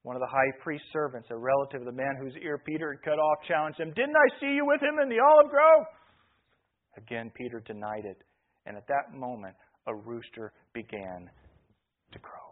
[0.04, 3.02] One of the high priest's servants, a relative of the man whose ear Peter had
[3.04, 5.86] cut off, challenged him, Didn't I see you with him in the olive grove?
[6.98, 8.18] Again, Peter denied it,
[8.66, 9.56] and at that moment,
[9.88, 11.30] a rooster began
[12.12, 12.43] to crow.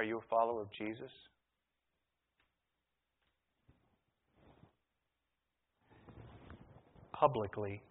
[0.00, 1.10] Are you a follower of Jesus?
[7.12, 7.82] Publicly,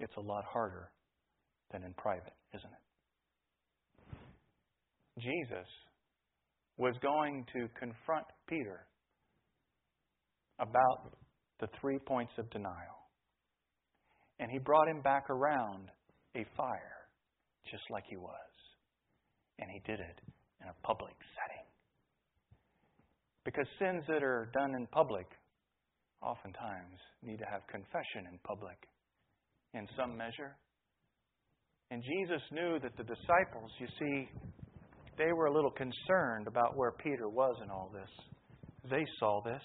[0.00, 0.88] it's a lot harder
[1.70, 2.70] than in private, isn't
[4.08, 5.20] it?
[5.20, 5.68] Jesus
[6.78, 8.86] was going to confront Peter
[10.60, 11.12] about
[11.60, 12.72] the three points of denial.
[14.40, 15.90] And he brought him back around
[16.34, 16.96] a fire,
[17.70, 18.32] just like he was.
[19.58, 21.66] And he did it in a public setting.
[23.44, 25.26] Because sins that are done in public
[26.22, 28.78] oftentimes need to have confession in public
[29.74, 30.54] in some measure.
[31.90, 34.28] And Jesus knew that the disciples, you see,
[35.18, 38.08] they were a little concerned about where Peter was in all this.
[38.90, 39.60] They saw this.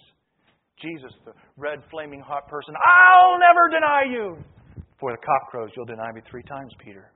[0.81, 4.37] Jesus, the red, flaming hot person, I'll never deny you.
[4.93, 7.11] Before the cock crows, you'll deny me three times, Peter.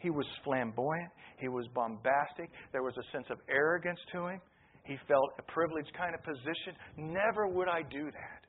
[0.00, 1.10] He was flamboyant.
[1.38, 2.50] He was bombastic.
[2.72, 4.40] There was a sense of arrogance to him.
[4.84, 6.72] He felt a privileged kind of position.
[6.96, 8.40] Never would I do that.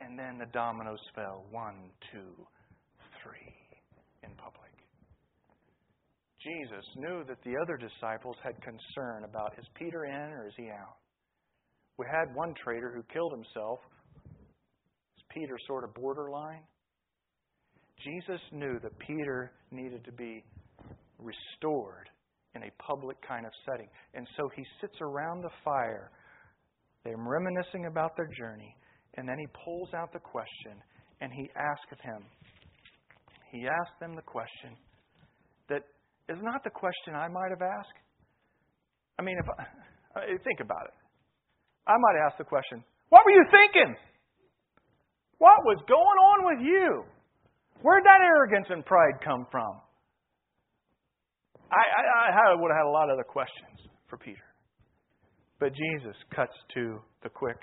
[0.00, 2.34] And then the dominoes fell one, two,
[3.22, 3.54] three
[4.22, 4.70] in public.
[6.42, 10.68] Jesus knew that the other disciples had concern about is Peter in or is he
[10.68, 10.98] out?
[11.98, 13.78] We had one traitor who killed himself.
[15.16, 16.64] Is Peter sort of borderline?
[18.02, 20.44] Jesus knew that Peter needed to be
[21.18, 22.08] restored
[22.54, 23.88] in a public kind of setting.
[24.14, 26.10] And so he sits around the fire.
[27.04, 28.76] They're reminiscing about their journey.
[29.16, 30.80] And then he pulls out the question
[31.20, 32.24] and he asks him.
[33.52, 34.76] He asked them the question
[35.68, 35.84] that
[36.28, 37.98] is not the question I might have asked.
[39.18, 39.46] I mean, if
[40.16, 40.96] I, think about it,
[41.86, 43.94] I might ask the question, "What were you thinking?
[45.36, 47.04] What was going on with you?
[47.82, 49.81] Where'd that arrogance and pride come from?"
[51.72, 54.44] I, I, I would have had a lot of other questions for Peter.
[55.58, 57.56] But Jesus cuts to the quick.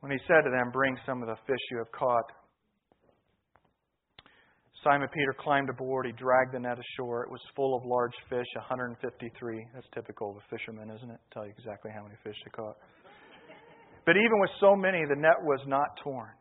[0.00, 2.24] When he said to them, Bring some of the fish you have caught.
[4.84, 6.06] Simon Peter climbed aboard.
[6.06, 7.24] He dragged the net ashore.
[7.24, 9.66] It was full of large fish, 153.
[9.74, 11.20] That's typical of a fisherman, isn't it?
[11.34, 12.76] Tell you exactly how many fish they caught.
[14.06, 16.32] But even with so many, the net was not torn.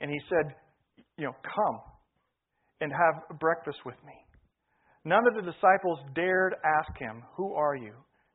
[0.00, 0.54] And he said,
[1.18, 1.80] you know, come
[2.80, 4.14] and have breakfast with me.
[5.04, 7.92] None of the disciples dared ask him, Who are you?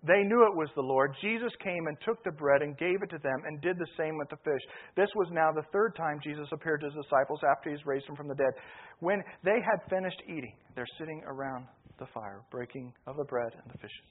[0.07, 1.11] They knew it was the Lord.
[1.19, 4.17] Jesus came and took the bread and gave it to them and did the same
[4.17, 4.61] with the fish.
[4.95, 8.15] This was now the third time Jesus appeared to his disciples after he's raised them
[8.15, 8.53] from the dead.
[9.01, 11.65] When they had finished eating, they're sitting around
[11.99, 14.07] the fire, breaking of the bread and the fishes.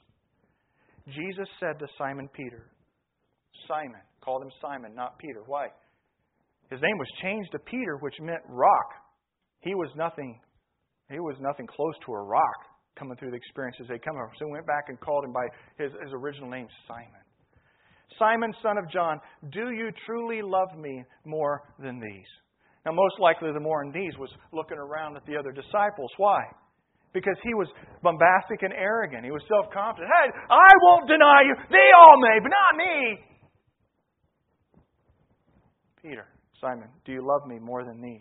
[1.09, 2.68] Jesus said to Simon Peter,
[3.66, 5.40] Simon, called him Simon, not Peter.
[5.46, 5.68] Why?
[6.70, 8.90] His name was changed to Peter, which meant rock.
[9.61, 10.38] He was nothing,
[11.11, 12.61] he was nothing close to a rock
[12.98, 14.31] coming through the experiences they come over.
[14.38, 15.46] So he went back and called him by
[15.78, 17.22] his, his original name, Simon.
[18.18, 19.20] Simon, son of John,
[19.52, 22.26] do you truly love me more than these?
[22.85, 26.11] Now, most likely, the more than these was looking around at the other disciples.
[26.16, 26.40] Why?
[27.12, 27.68] Because he was
[28.02, 29.24] bombastic and arrogant.
[29.24, 30.11] He was self confident.
[30.11, 31.54] Hey, I won't deny you.
[31.70, 33.24] They all may, but not me.
[36.02, 36.26] Peter.
[36.61, 38.21] Simon, do you love me more than these?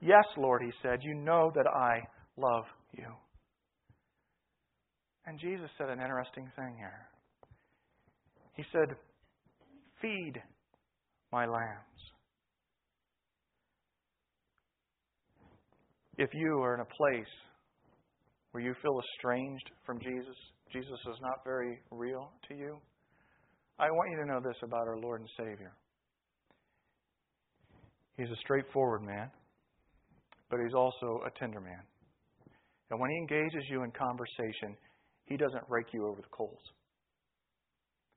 [0.00, 2.00] Yes, Lord, he said, you know that I
[2.36, 2.64] love
[2.96, 3.06] you.
[5.26, 7.06] And Jesus said an interesting thing here.
[8.56, 8.96] He said,
[10.00, 10.34] Feed
[11.32, 11.98] my lambs.
[16.16, 17.32] If you are in a place
[18.52, 20.34] where you feel estranged from Jesus,
[20.72, 22.78] Jesus is not very real to you,
[23.78, 25.72] I want you to know this about our Lord and Savior.
[28.18, 29.30] He's a straightforward man,
[30.50, 31.82] but he's also a tender man.
[32.90, 34.76] And when he engages you in conversation,
[35.26, 36.58] he doesn't rake you over the coals.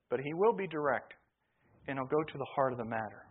[0.10, 1.14] But he will be direct,
[1.88, 3.28] and he'll go to the heart of the matter.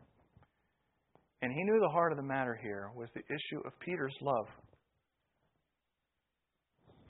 [1.43, 4.47] And he knew the heart of the matter here was the issue of Peter's love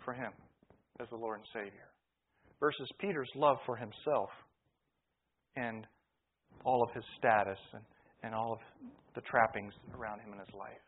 [0.04, 0.32] for him
[1.00, 1.90] as the Lord and Savior
[2.60, 4.30] versus Peter's love for himself
[5.56, 5.86] and
[6.64, 7.82] all of his status and,
[8.22, 8.58] and all of
[9.14, 10.82] the trappings around him in his life.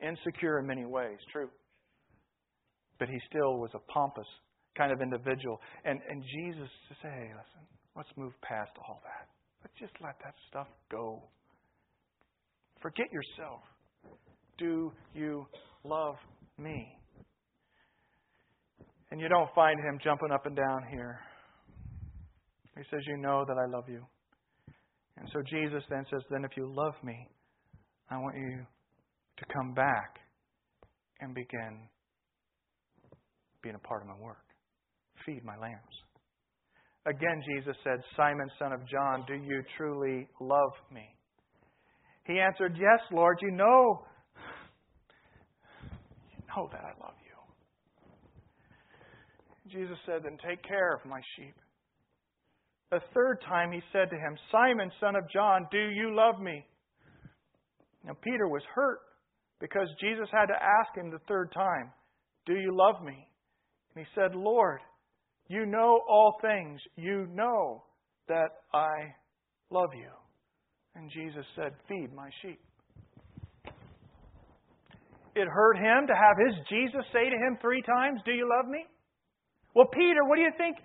[0.00, 1.48] Insecure in many ways, true.
[2.98, 4.26] But he still was a pompous
[4.76, 5.60] kind of individual.
[5.84, 6.68] And, and Jesus
[7.02, 9.28] said, hey, listen, let's move past all that.
[9.62, 11.22] Let's just let that stuff go.
[12.82, 13.60] Forget yourself.
[14.58, 15.46] Do you
[15.84, 16.16] love
[16.58, 16.86] me?
[19.10, 21.18] And you don't find him jumping up and down here.
[22.76, 24.04] He says, You know that I love you.
[25.18, 27.28] And so Jesus then says, Then if you love me,
[28.10, 28.66] I want you
[29.38, 30.18] to come back
[31.20, 31.88] and begin
[33.62, 34.44] being a part of my work.
[35.24, 35.80] Feed my lambs.
[37.06, 41.06] Again, Jesus said, Simon, son of John, do you truly love me?
[42.26, 44.06] He answered, Yes, Lord, you know.
[46.30, 47.34] You know that I love you.
[49.70, 51.54] Jesus said, Then take care of my sheep.
[52.92, 56.64] A third time he said to him, Simon, son of John, do you love me?
[58.04, 59.00] Now Peter was hurt
[59.60, 61.90] because Jesus had to ask him the third time,
[62.46, 63.26] Do you love me?
[63.94, 64.80] And he said, Lord,
[65.48, 66.80] you know all things.
[66.96, 67.84] You know
[68.28, 69.14] that I
[69.70, 70.10] love you.
[70.94, 72.60] And Jesus said, Feed my sheep.
[75.34, 78.70] It hurt him to have his Jesus say to him three times, Do you love
[78.70, 78.84] me?
[79.74, 80.76] Well, Peter, what do you think?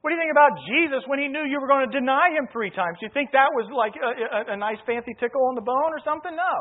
[0.00, 2.46] What do you think about Jesus when he knew you were going to deny him
[2.52, 2.98] three times?
[3.00, 5.90] Do you think that was like a, a, a nice fancy tickle on the bone
[5.90, 6.34] or something?
[6.34, 6.54] No.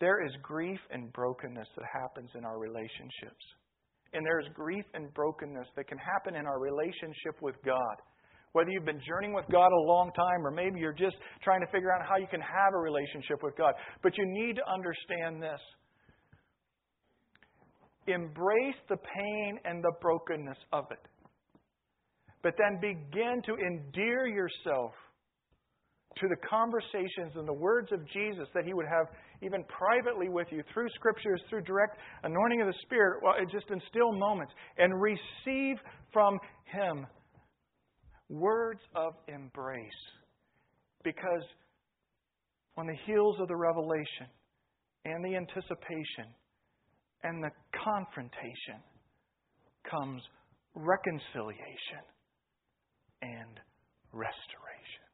[0.00, 3.44] There is grief and brokenness that happens in our relationships.
[4.12, 7.96] And there is grief and brokenness that can happen in our relationship with God.
[8.52, 11.70] Whether you've been journeying with God a long time or maybe you're just trying to
[11.70, 13.74] figure out how you can have a relationship with God.
[14.02, 15.58] But you need to understand this.
[18.06, 21.00] Embrace the pain and the brokenness of it.
[22.42, 24.92] But then begin to endear yourself
[26.18, 29.06] to the conversations and the words of Jesus that He would have
[29.42, 33.80] even privately with you through scriptures, through direct anointing of the Spirit, well, just in
[33.88, 35.76] still moments, and receive
[36.12, 37.06] from Him
[38.28, 39.90] words of embrace.
[41.02, 41.42] Because
[42.76, 44.28] on the heels of the revelation
[45.04, 46.32] and the anticipation
[47.24, 47.50] and the
[47.82, 48.80] confrontation
[49.90, 50.22] comes
[50.74, 52.04] reconciliation
[53.22, 53.58] and
[54.12, 55.04] restoration.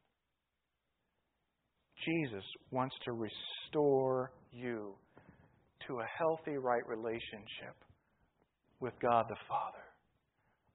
[2.05, 4.93] Jesus wants to restore you
[5.87, 7.75] to a healthy, right relationship
[8.79, 9.85] with God the Father.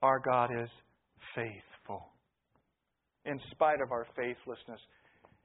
[0.03, 0.69] Our God is
[1.35, 2.07] faithful.
[3.25, 4.81] In spite of our faithlessness.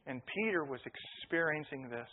[0.05, 2.07] And Peter was experiencing this.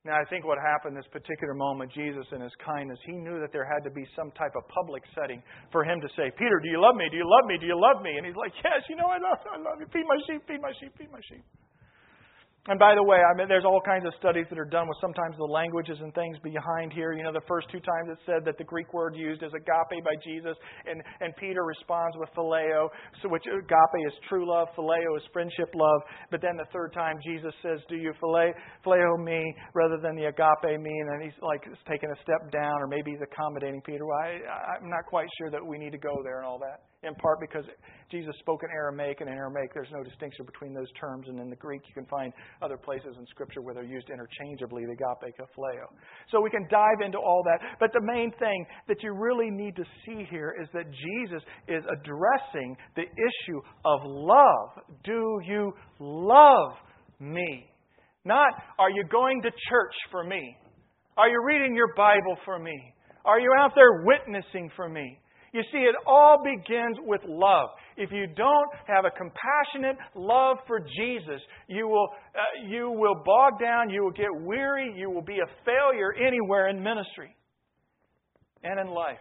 [0.00, 3.52] Now, I think what happened this particular moment, Jesus in his kindness, he knew that
[3.52, 6.72] there had to be some type of public setting for him to say, Peter, do
[6.72, 7.04] you love me?
[7.12, 7.60] Do you love me?
[7.60, 8.16] Do you love me?
[8.16, 9.44] And he's like, Yes, you know I love.
[9.44, 9.86] I love you.
[9.92, 11.44] Feed my sheep, feed my sheep, feed my sheep.
[12.68, 14.98] And by the way, I mean, there's all kinds of studies that are done with
[15.00, 17.16] sometimes the languages and things behind here.
[17.16, 20.04] You know, the first two times it said that the Greek word used is agape
[20.04, 22.92] by Jesus, and, and Peter responds with phileo,
[23.22, 26.02] so which agape is true love, phileo is friendship love.
[26.30, 28.52] But then the third time Jesus says, Do you phileo,
[28.84, 30.92] phileo me rather than the agape me?
[31.00, 34.04] And then he's like taking a step down, or maybe he's accommodating Peter.
[34.04, 34.36] Well, I,
[34.76, 37.40] I'm not quite sure that we need to go there and all that in part
[37.40, 37.64] because
[38.10, 41.48] Jesus spoke in Aramaic, and in Aramaic there's no distinction between those terms, and in
[41.48, 45.34] the Greek you can find other places in Scripture where they're used interchangeably, the agape,
[45.56, 45.88] phileo.
[46.30, 49.76] So we can dive into all that, but the main thing that you really need
[49.76, 54.84] to see here is that Jesus is addressing the issue of love.
[55.04, 56.72] Do you love
[57.18, 57.66] me?
[58.24, 60.56] Not, are you going to church for me?
[61.16, 62.94] Are you reading your Bible for me?
[63.24, 65.18] Are you out there witnessing for me?
[65.52, 67.70] You see, it all begins with love.
[67.96, 73.58] If you don't have a compassionate love for Jesus, you will, uh, you will bog
[73.60, 77.34] down, you will get weary, you will be a failure anywhere in ministry
[78.62, 79.18] and in life.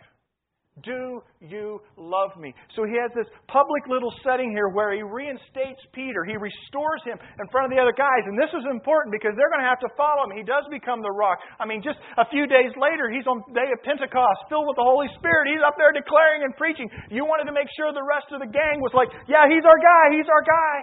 [0.83, 2.53] Do you love me?
[2.75, 6.23] So he has this public little setting here where he reinstates Peter.
[6.23, 8.23] He restores him in front of the other guys.
[8.27, 10.35] And this is important because they're going to have to follow him.
[10.35, 11.41] He does become the rock.
[11.59, 14.77] I mean, just a few days later, he's on the day of Pentecost, filled with
[14.79, 15.51] the Holy Spirit.
[15.51, 16.87] He's up there declaring and preaching.
[17.11, 19.79] You wanted to make sure the rest of the gang was like, yeah, he's our
[19.79, 20.75] guy, he's our guy.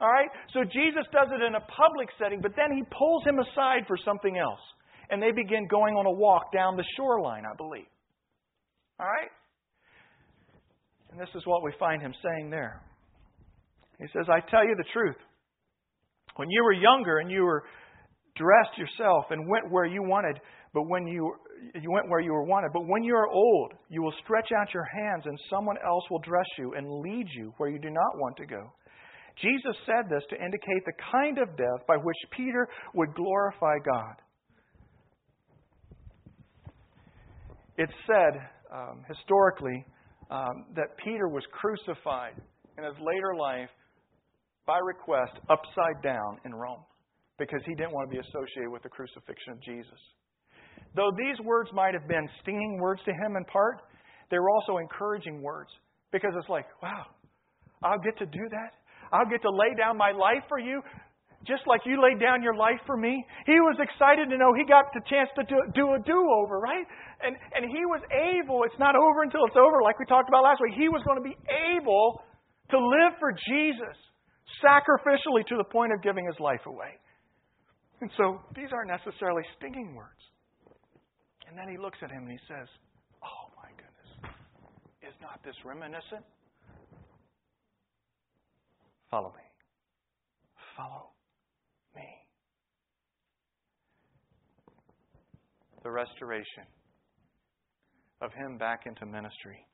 [0.00, 0.30] All right?
[0.56, 4.00] So Jesus does it in a public setting, but then he pulls him aside for
[4.00, 4.62] something else.
[5.10, 7.90] And they begin going on a walk down the shoreline, I believe.
[9.00, 9.30] All right?
[11.10, 12.82] And this is what we find him saying there.
[13.98, 15.16] He says, I tell you the truth.
[16.36, 17.64] When you were younger and you were
[18.36, 20.38] dressed yourself and went where you wanted,
[20.72, 21.34] but when you
[21.74, 24.72] you went where you were wanted, but when you are old, you will stretch out
[24.72, 28.16] your hands and someone else will dress you and lead you where you do not
[28.16, 28.72] want to go.
[29.42, 34.14] Jesus said this to indicate the kind of death by which Peter would glorify God.
[37.76, 38.40] It's said
[38.72, 39.84] um, historically
[40.30, 42.34] um, that Peter was crucified
[42.78, 43.68] in his later life
[44.66, 46.84] by request upside down in Rome
[47.38, 49.98] because he didn't want to be associated with the crucifixion of Jesus.
[50.94, 53.78] Though these words might have been stinging words to him in part,
[54.30, 55.70] they were also encouraging words
[56.12, 57.06] because it's like, wow,
[57.82, 58.72] I'll get to do that.
[59.12, 60.82] I'll get to lay down my life for you.
[61.48, 63.24] Just like you laid down your life for me.
[63.46, 66.60] He was excited to know he got the chance to do, do a do over,
[66.60, 66.84] right?
[67.24, 70.44] And, and he was able, it's not over until it's over, like we talked about
[70.44, 70.76] last week.
[70.76, 71.36] He was going to be
[71.76, 72.20] able
[72.70, 73.96] to live for Jesus
[74.60, 76.92] sacrificially to the point of giving his life away.
[78.00, 80.20] And so these aren't necessarily stinging words.
[81.48, 82.68] And then he looks at him and he says,
[83.24, 84.32] Oh my goodness,
[85.02, 86.24] is not this reminiscent?
[89.10, 89.42] Follow me.
[90.76, 91.10] Follow
[91.96, 92.06] me.
[95.82, 96.68] The restoration
[98.20, 99.64] of him back into ministry.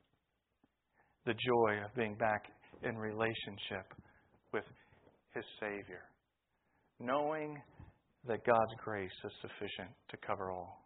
[1.25, 2.45] The joy of being back
[2.83, 3.93] in relationship
[4.53, 4.65] with
[5.35, 6.05] his Savior.
[7.01, 7.61] Knowing
[8.29, 10.83] that God's grace is sufficient to cover all.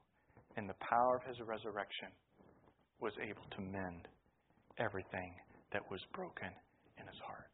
[0.57, 2.09] And the power of his resurrection
[3.01, 4.09] was able to mend
[4.79, 5.35] everything
[5.73, 6.49] that was broken
[6.99, 7.49] in his heart.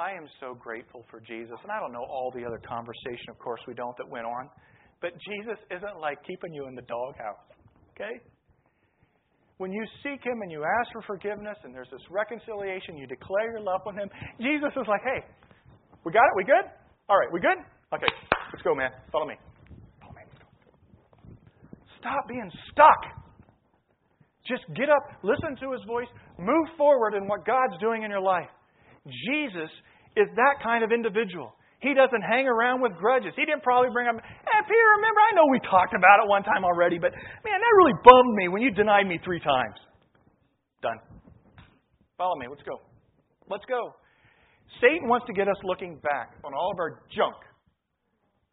[0.00, 1.56] I am so grateful for Jesus.
[1.62, 4.48] And I don't know all the other conversation, of course, we don't, that went on.
[5.02, 7.42] But Jesus isn't like keeping you in the doghouse.
[7.92, 8.22] Okay?
[9.58, 13.50] When you seek Him and you ask for forgiveness and there's this reconciliation, you declare
[13.50, 15.26] your love with Him, Jesus is like, hey,
[16.06, 16.34] we got it?
[16.38, 16.66] We good?
[17.10, 17.58] All right, we good?
[17.92, 18.08] Okay,
[18.54, 18.90] let's go, man.
[19.10, 19.34] Follow me.
[20.00, 20.22] Follow me.
[21.98, 23.02] Stop being stuck.
[24.46, 28.22] Just get up, listen to His voice, move forward in what God's doing in your
[28.22, 28.50] life.
[29.06, 29.70] Jesus
[30.16, 31.54] is that kind of individual.
[31.82, 33.34] He doesn't hang around with grudges.
[33.34, 36.46] He didn't probably bring up, hey, Peter, remember, I know we talked about it one
[36.46, 39.74] time already, but man, that really bummed me when you denied me three times.
[40.80, 41.02] Done.
[42.16, 42.46] Follow me.
[42.48, 42.78] Let's go.
[43.50, 43.98] Let's go.
[44.80, 47.34] Satan wants to get us looking back on all of our junk.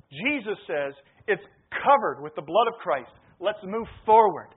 [0.10, 3.14] Jesus says it's covered with the blood of Christ.
[3.40, 4.50] Let's move forward.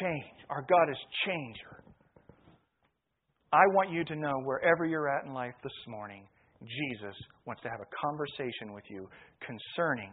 [0.00, 0.48] Change.
[0.48, 1.84] Our God is changer.
[3.52, 6.24] I want you to know wherever you're at in life this morning,
[6.66, 9.08] Jesus wants to have a conversation with you
[9.40, 10.10] concerning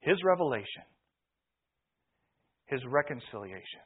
[0.00, 0.86] His revelation,
[2.66, 3.84] His reconciliation,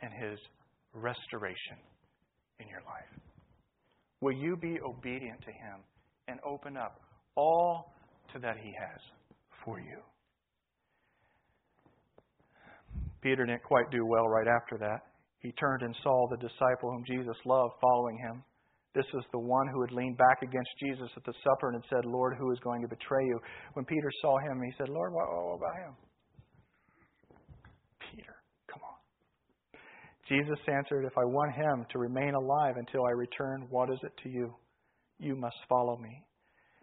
[0.00, 0.38] and His
[0.94, 1.78] restoration
[2.60, 3.20] in your life.
[4.20, 5.80] Will you be obedient to Him
[6.28, 7.00] and open up
[7.36, 7.92] all
[8.32, 9.00] to that He has
[9.64, 9.98] for you?
[13.22, 15.02] Peter didn't quite do well right after that
[15.42, 18.42] he turned and saw the disciple whom Jesus loved following him.
[18.94, 21.88] This is the one who had leaned back against Jesus at the supper and had
[21.88, 23.40] said, Lord, who is going to betray you?
[23.72, 25.94] When Peter saw him, he said, Lord, what, what about him?
[28.12, 28.36] Peter,
[28.68, 29.00] come on.
[30.28, 34.12] Jesus answered, If I want him to remain alive until I return, what is it
[34.24, 34.54] to you?
[35.18, 36.22] You must follow me.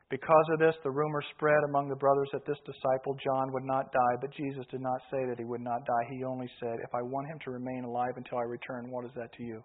[0.10, 3.94] Because of this, the rumor spread among the brothers that this disciple, John, would not
[3.94, 6.10] die, but Jesus did not say that he would not die.
[6.10, 9.12] He only said, If I want him to remain alive until I return, what is
[9.16, 9.64] that to you?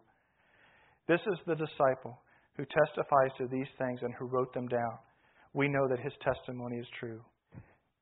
[1.08, 2.20] This is the disciple
[2.56, 4.98] who testifies to these things and who wrote them down.
[5.52, 7.20] We know that his testimony is true.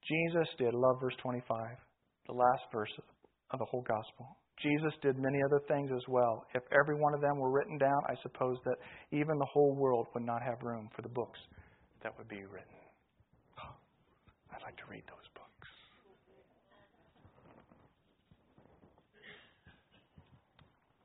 [0.08, 1.76] Jesus did, love verse 25,
[2.26, 2.90] the last verse
[3.50, 4.36] of the whole gospel.
[4.60, 6.44] Jesus did many other things as well.
[6.54, 8.76] If every one of them were written down, I suppose that
[9.10, 11.38] even the whole world would not have room for the books
[12.02, 12.78] that would be written.
[13.58, 13.74] Oh,
[14.54, 15.68] I'd like to read those books.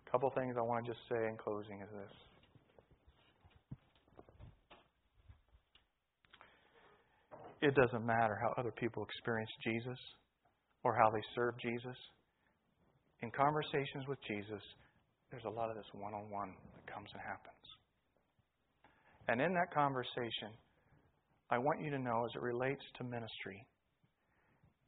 [0.06, 2.27] A couple things I want to just say in closing is this.
[7.62, 9.98] It doesn't matter how other people experience Jesus
[10.84, 11.98] or how they serve Jesus.
[13.22, 14.62] In conversations with Jesus,
[15.32, 17.66] there's a lot of this one on one that comes and happens.
[19.28, 20.54] And in that conversation,
[21.50, 23.66] I want you to know as it relates to ministry,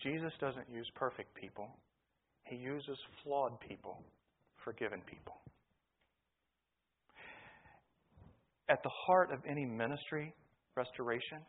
[0.04, 1.68] Jesus doesn't use perfect people,
[2.44, 4.02] He uses flawed people,
[4.64, 5.36] forgiven people.
[8.70, 10.34] At the heart of any ministry,
[10.78, 11.42] restoration,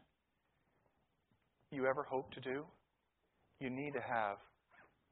[1.71, 2.65] you ever hope to do,
[3.61, 4.37] you need to have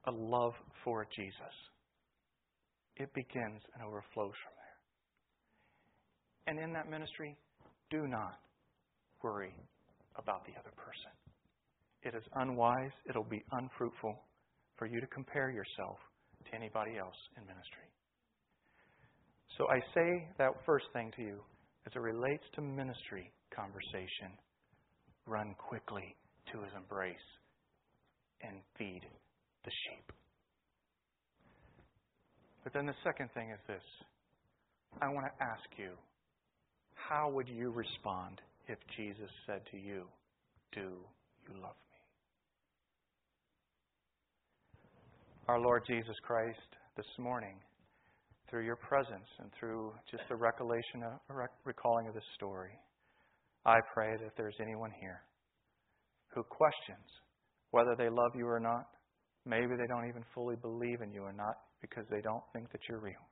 [0.06, 0.54] a love
[0.84, 1.54] for Jesus.
[2.96, 4.78] It begins and overflows from there.
[6.48, 7.36] And in that ministry,
[7.90, 8.38] do not
[9.22, 9.54] worry
[10.16, 11.12] about the other person.
[12.02, 14.18] It is unwise, it'll be unfruitful
[14.76, 15.98] for you to compare yourself
[16.46, 17.88] to anybody else in ministry.
[19.58, 21.38] So I say that first thing to you
[21.86, 24.38] as it relates to ministry conversation
[25.26, 26.14] run quickly
[26.52, 27.16] to his embrace
[28.42, 29.02] and feed
[29.64, 30.12] the sheep.
[32.64, 33.82] But then the second thing is this
[35.00, 35.90] I want to ask you
[36.94, 40.04] how would you respond if Jesus said to you,
[40.72, 40.80] Do
[41.48, 41.98] you love me?
[45.48, 46.58] Our Lord Jesus Christ,
[46.96, 47.54] this morning,
[48.50, 51.12] through your presence and through just the recollection of,
[51.64, 52.72] recalling of this story,
[53.64, 55.20] I pray that there's anyone here
[56.34, 57.06] who questions
[57.70, 58.86] whether they love you or not,
[59.44, 62.80] maybe they don't even fully believe in you or not because they don't think that
[62.88, 63.24] you're real.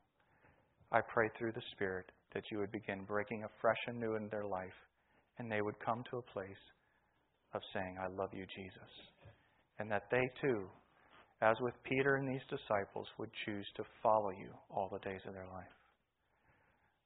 [0.92, 4.44] I pray through the Spirit that you would begin breaking afresh and new in their
[4.44, 4.76] life
[5.38, 6.64] and they would come to a place
[7.55, 8.92] of saying, I love you, Jesus.
[9.78, 10.68] And that they too,
[11.42, 15.34] as with Peter and these disciples, would choose to follow you all the days of
[15.34, 15.76] their life.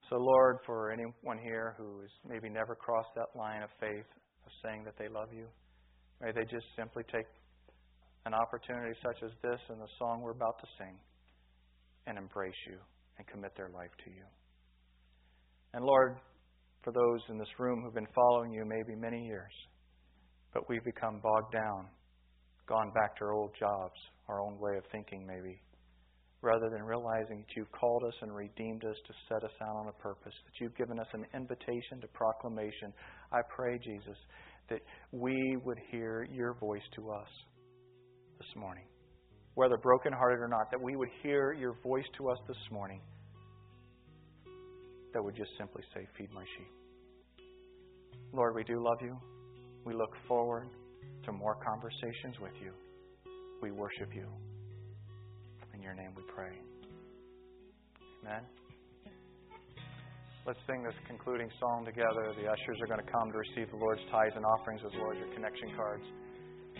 [0.08, 4.06] So, Lord, for anyone here who has maybe never crossed that line of faith
[4.46, 5.46] of saying that they love you,
[6.20, 7.26] may they just simply take
[8.26, 10.96] an opportunity such as this and the song we're about to sing
[12.06, 12.76] and embrace you
[13.18, 14.24] and commit their life to you.
[15.72, 16.16] And Lord,
[16.82, 19.52] for those in this room who've been following you maybe many years,
[20.52, 21.86] but we've become bogged down,
[22.66, 23.96] gone back to our old jobs,
[24.28, 25.60] our own way of thinking maybe,
[26.42, 29.88] rather than realizing that you've called us and redeemed us to set us out on
[29.88, 32.92] a purpose, that you've given us an invitation to proclamation.
[33.32, 34.16] I pray, Jesus,
[34.70, 34.80] that
[35.12, 37.28] we would hear your voice to us
[38.38, 38.84] this morning,
[39.54, 43.00] whether brokenhearted or not, that we would hear your voice to us this morning
[45.12, 47.46] that would just simply say, Feed my sheep.
[48.32, 49.18] Lord, we do love you.
[49.84, 50.68] We look forward
[51.24, 52.72] to more conversations with you.
[53.60, 54.26] We worship you.
[55.74, 56.52] In your name we pray.
[58.22, 58.59] Amen.
[60.46, 62.32] Let's sing this concluding song together.
[62.40, 65.12] The ushers are going to come to receive the Lord's tithes and offerings as well
[65.12, 66.04] as your connection cards.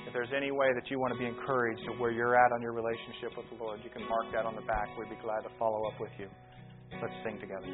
[0.07, 2.63] If there's any way that you want to be encouraged to where you're at on
[2.63, 4.89] your relationship with the Lord, you can mark that on the back.
[4.97, 6.29] We'd be glad to follow up with you.
[7.03, 7.69] Let's sing together.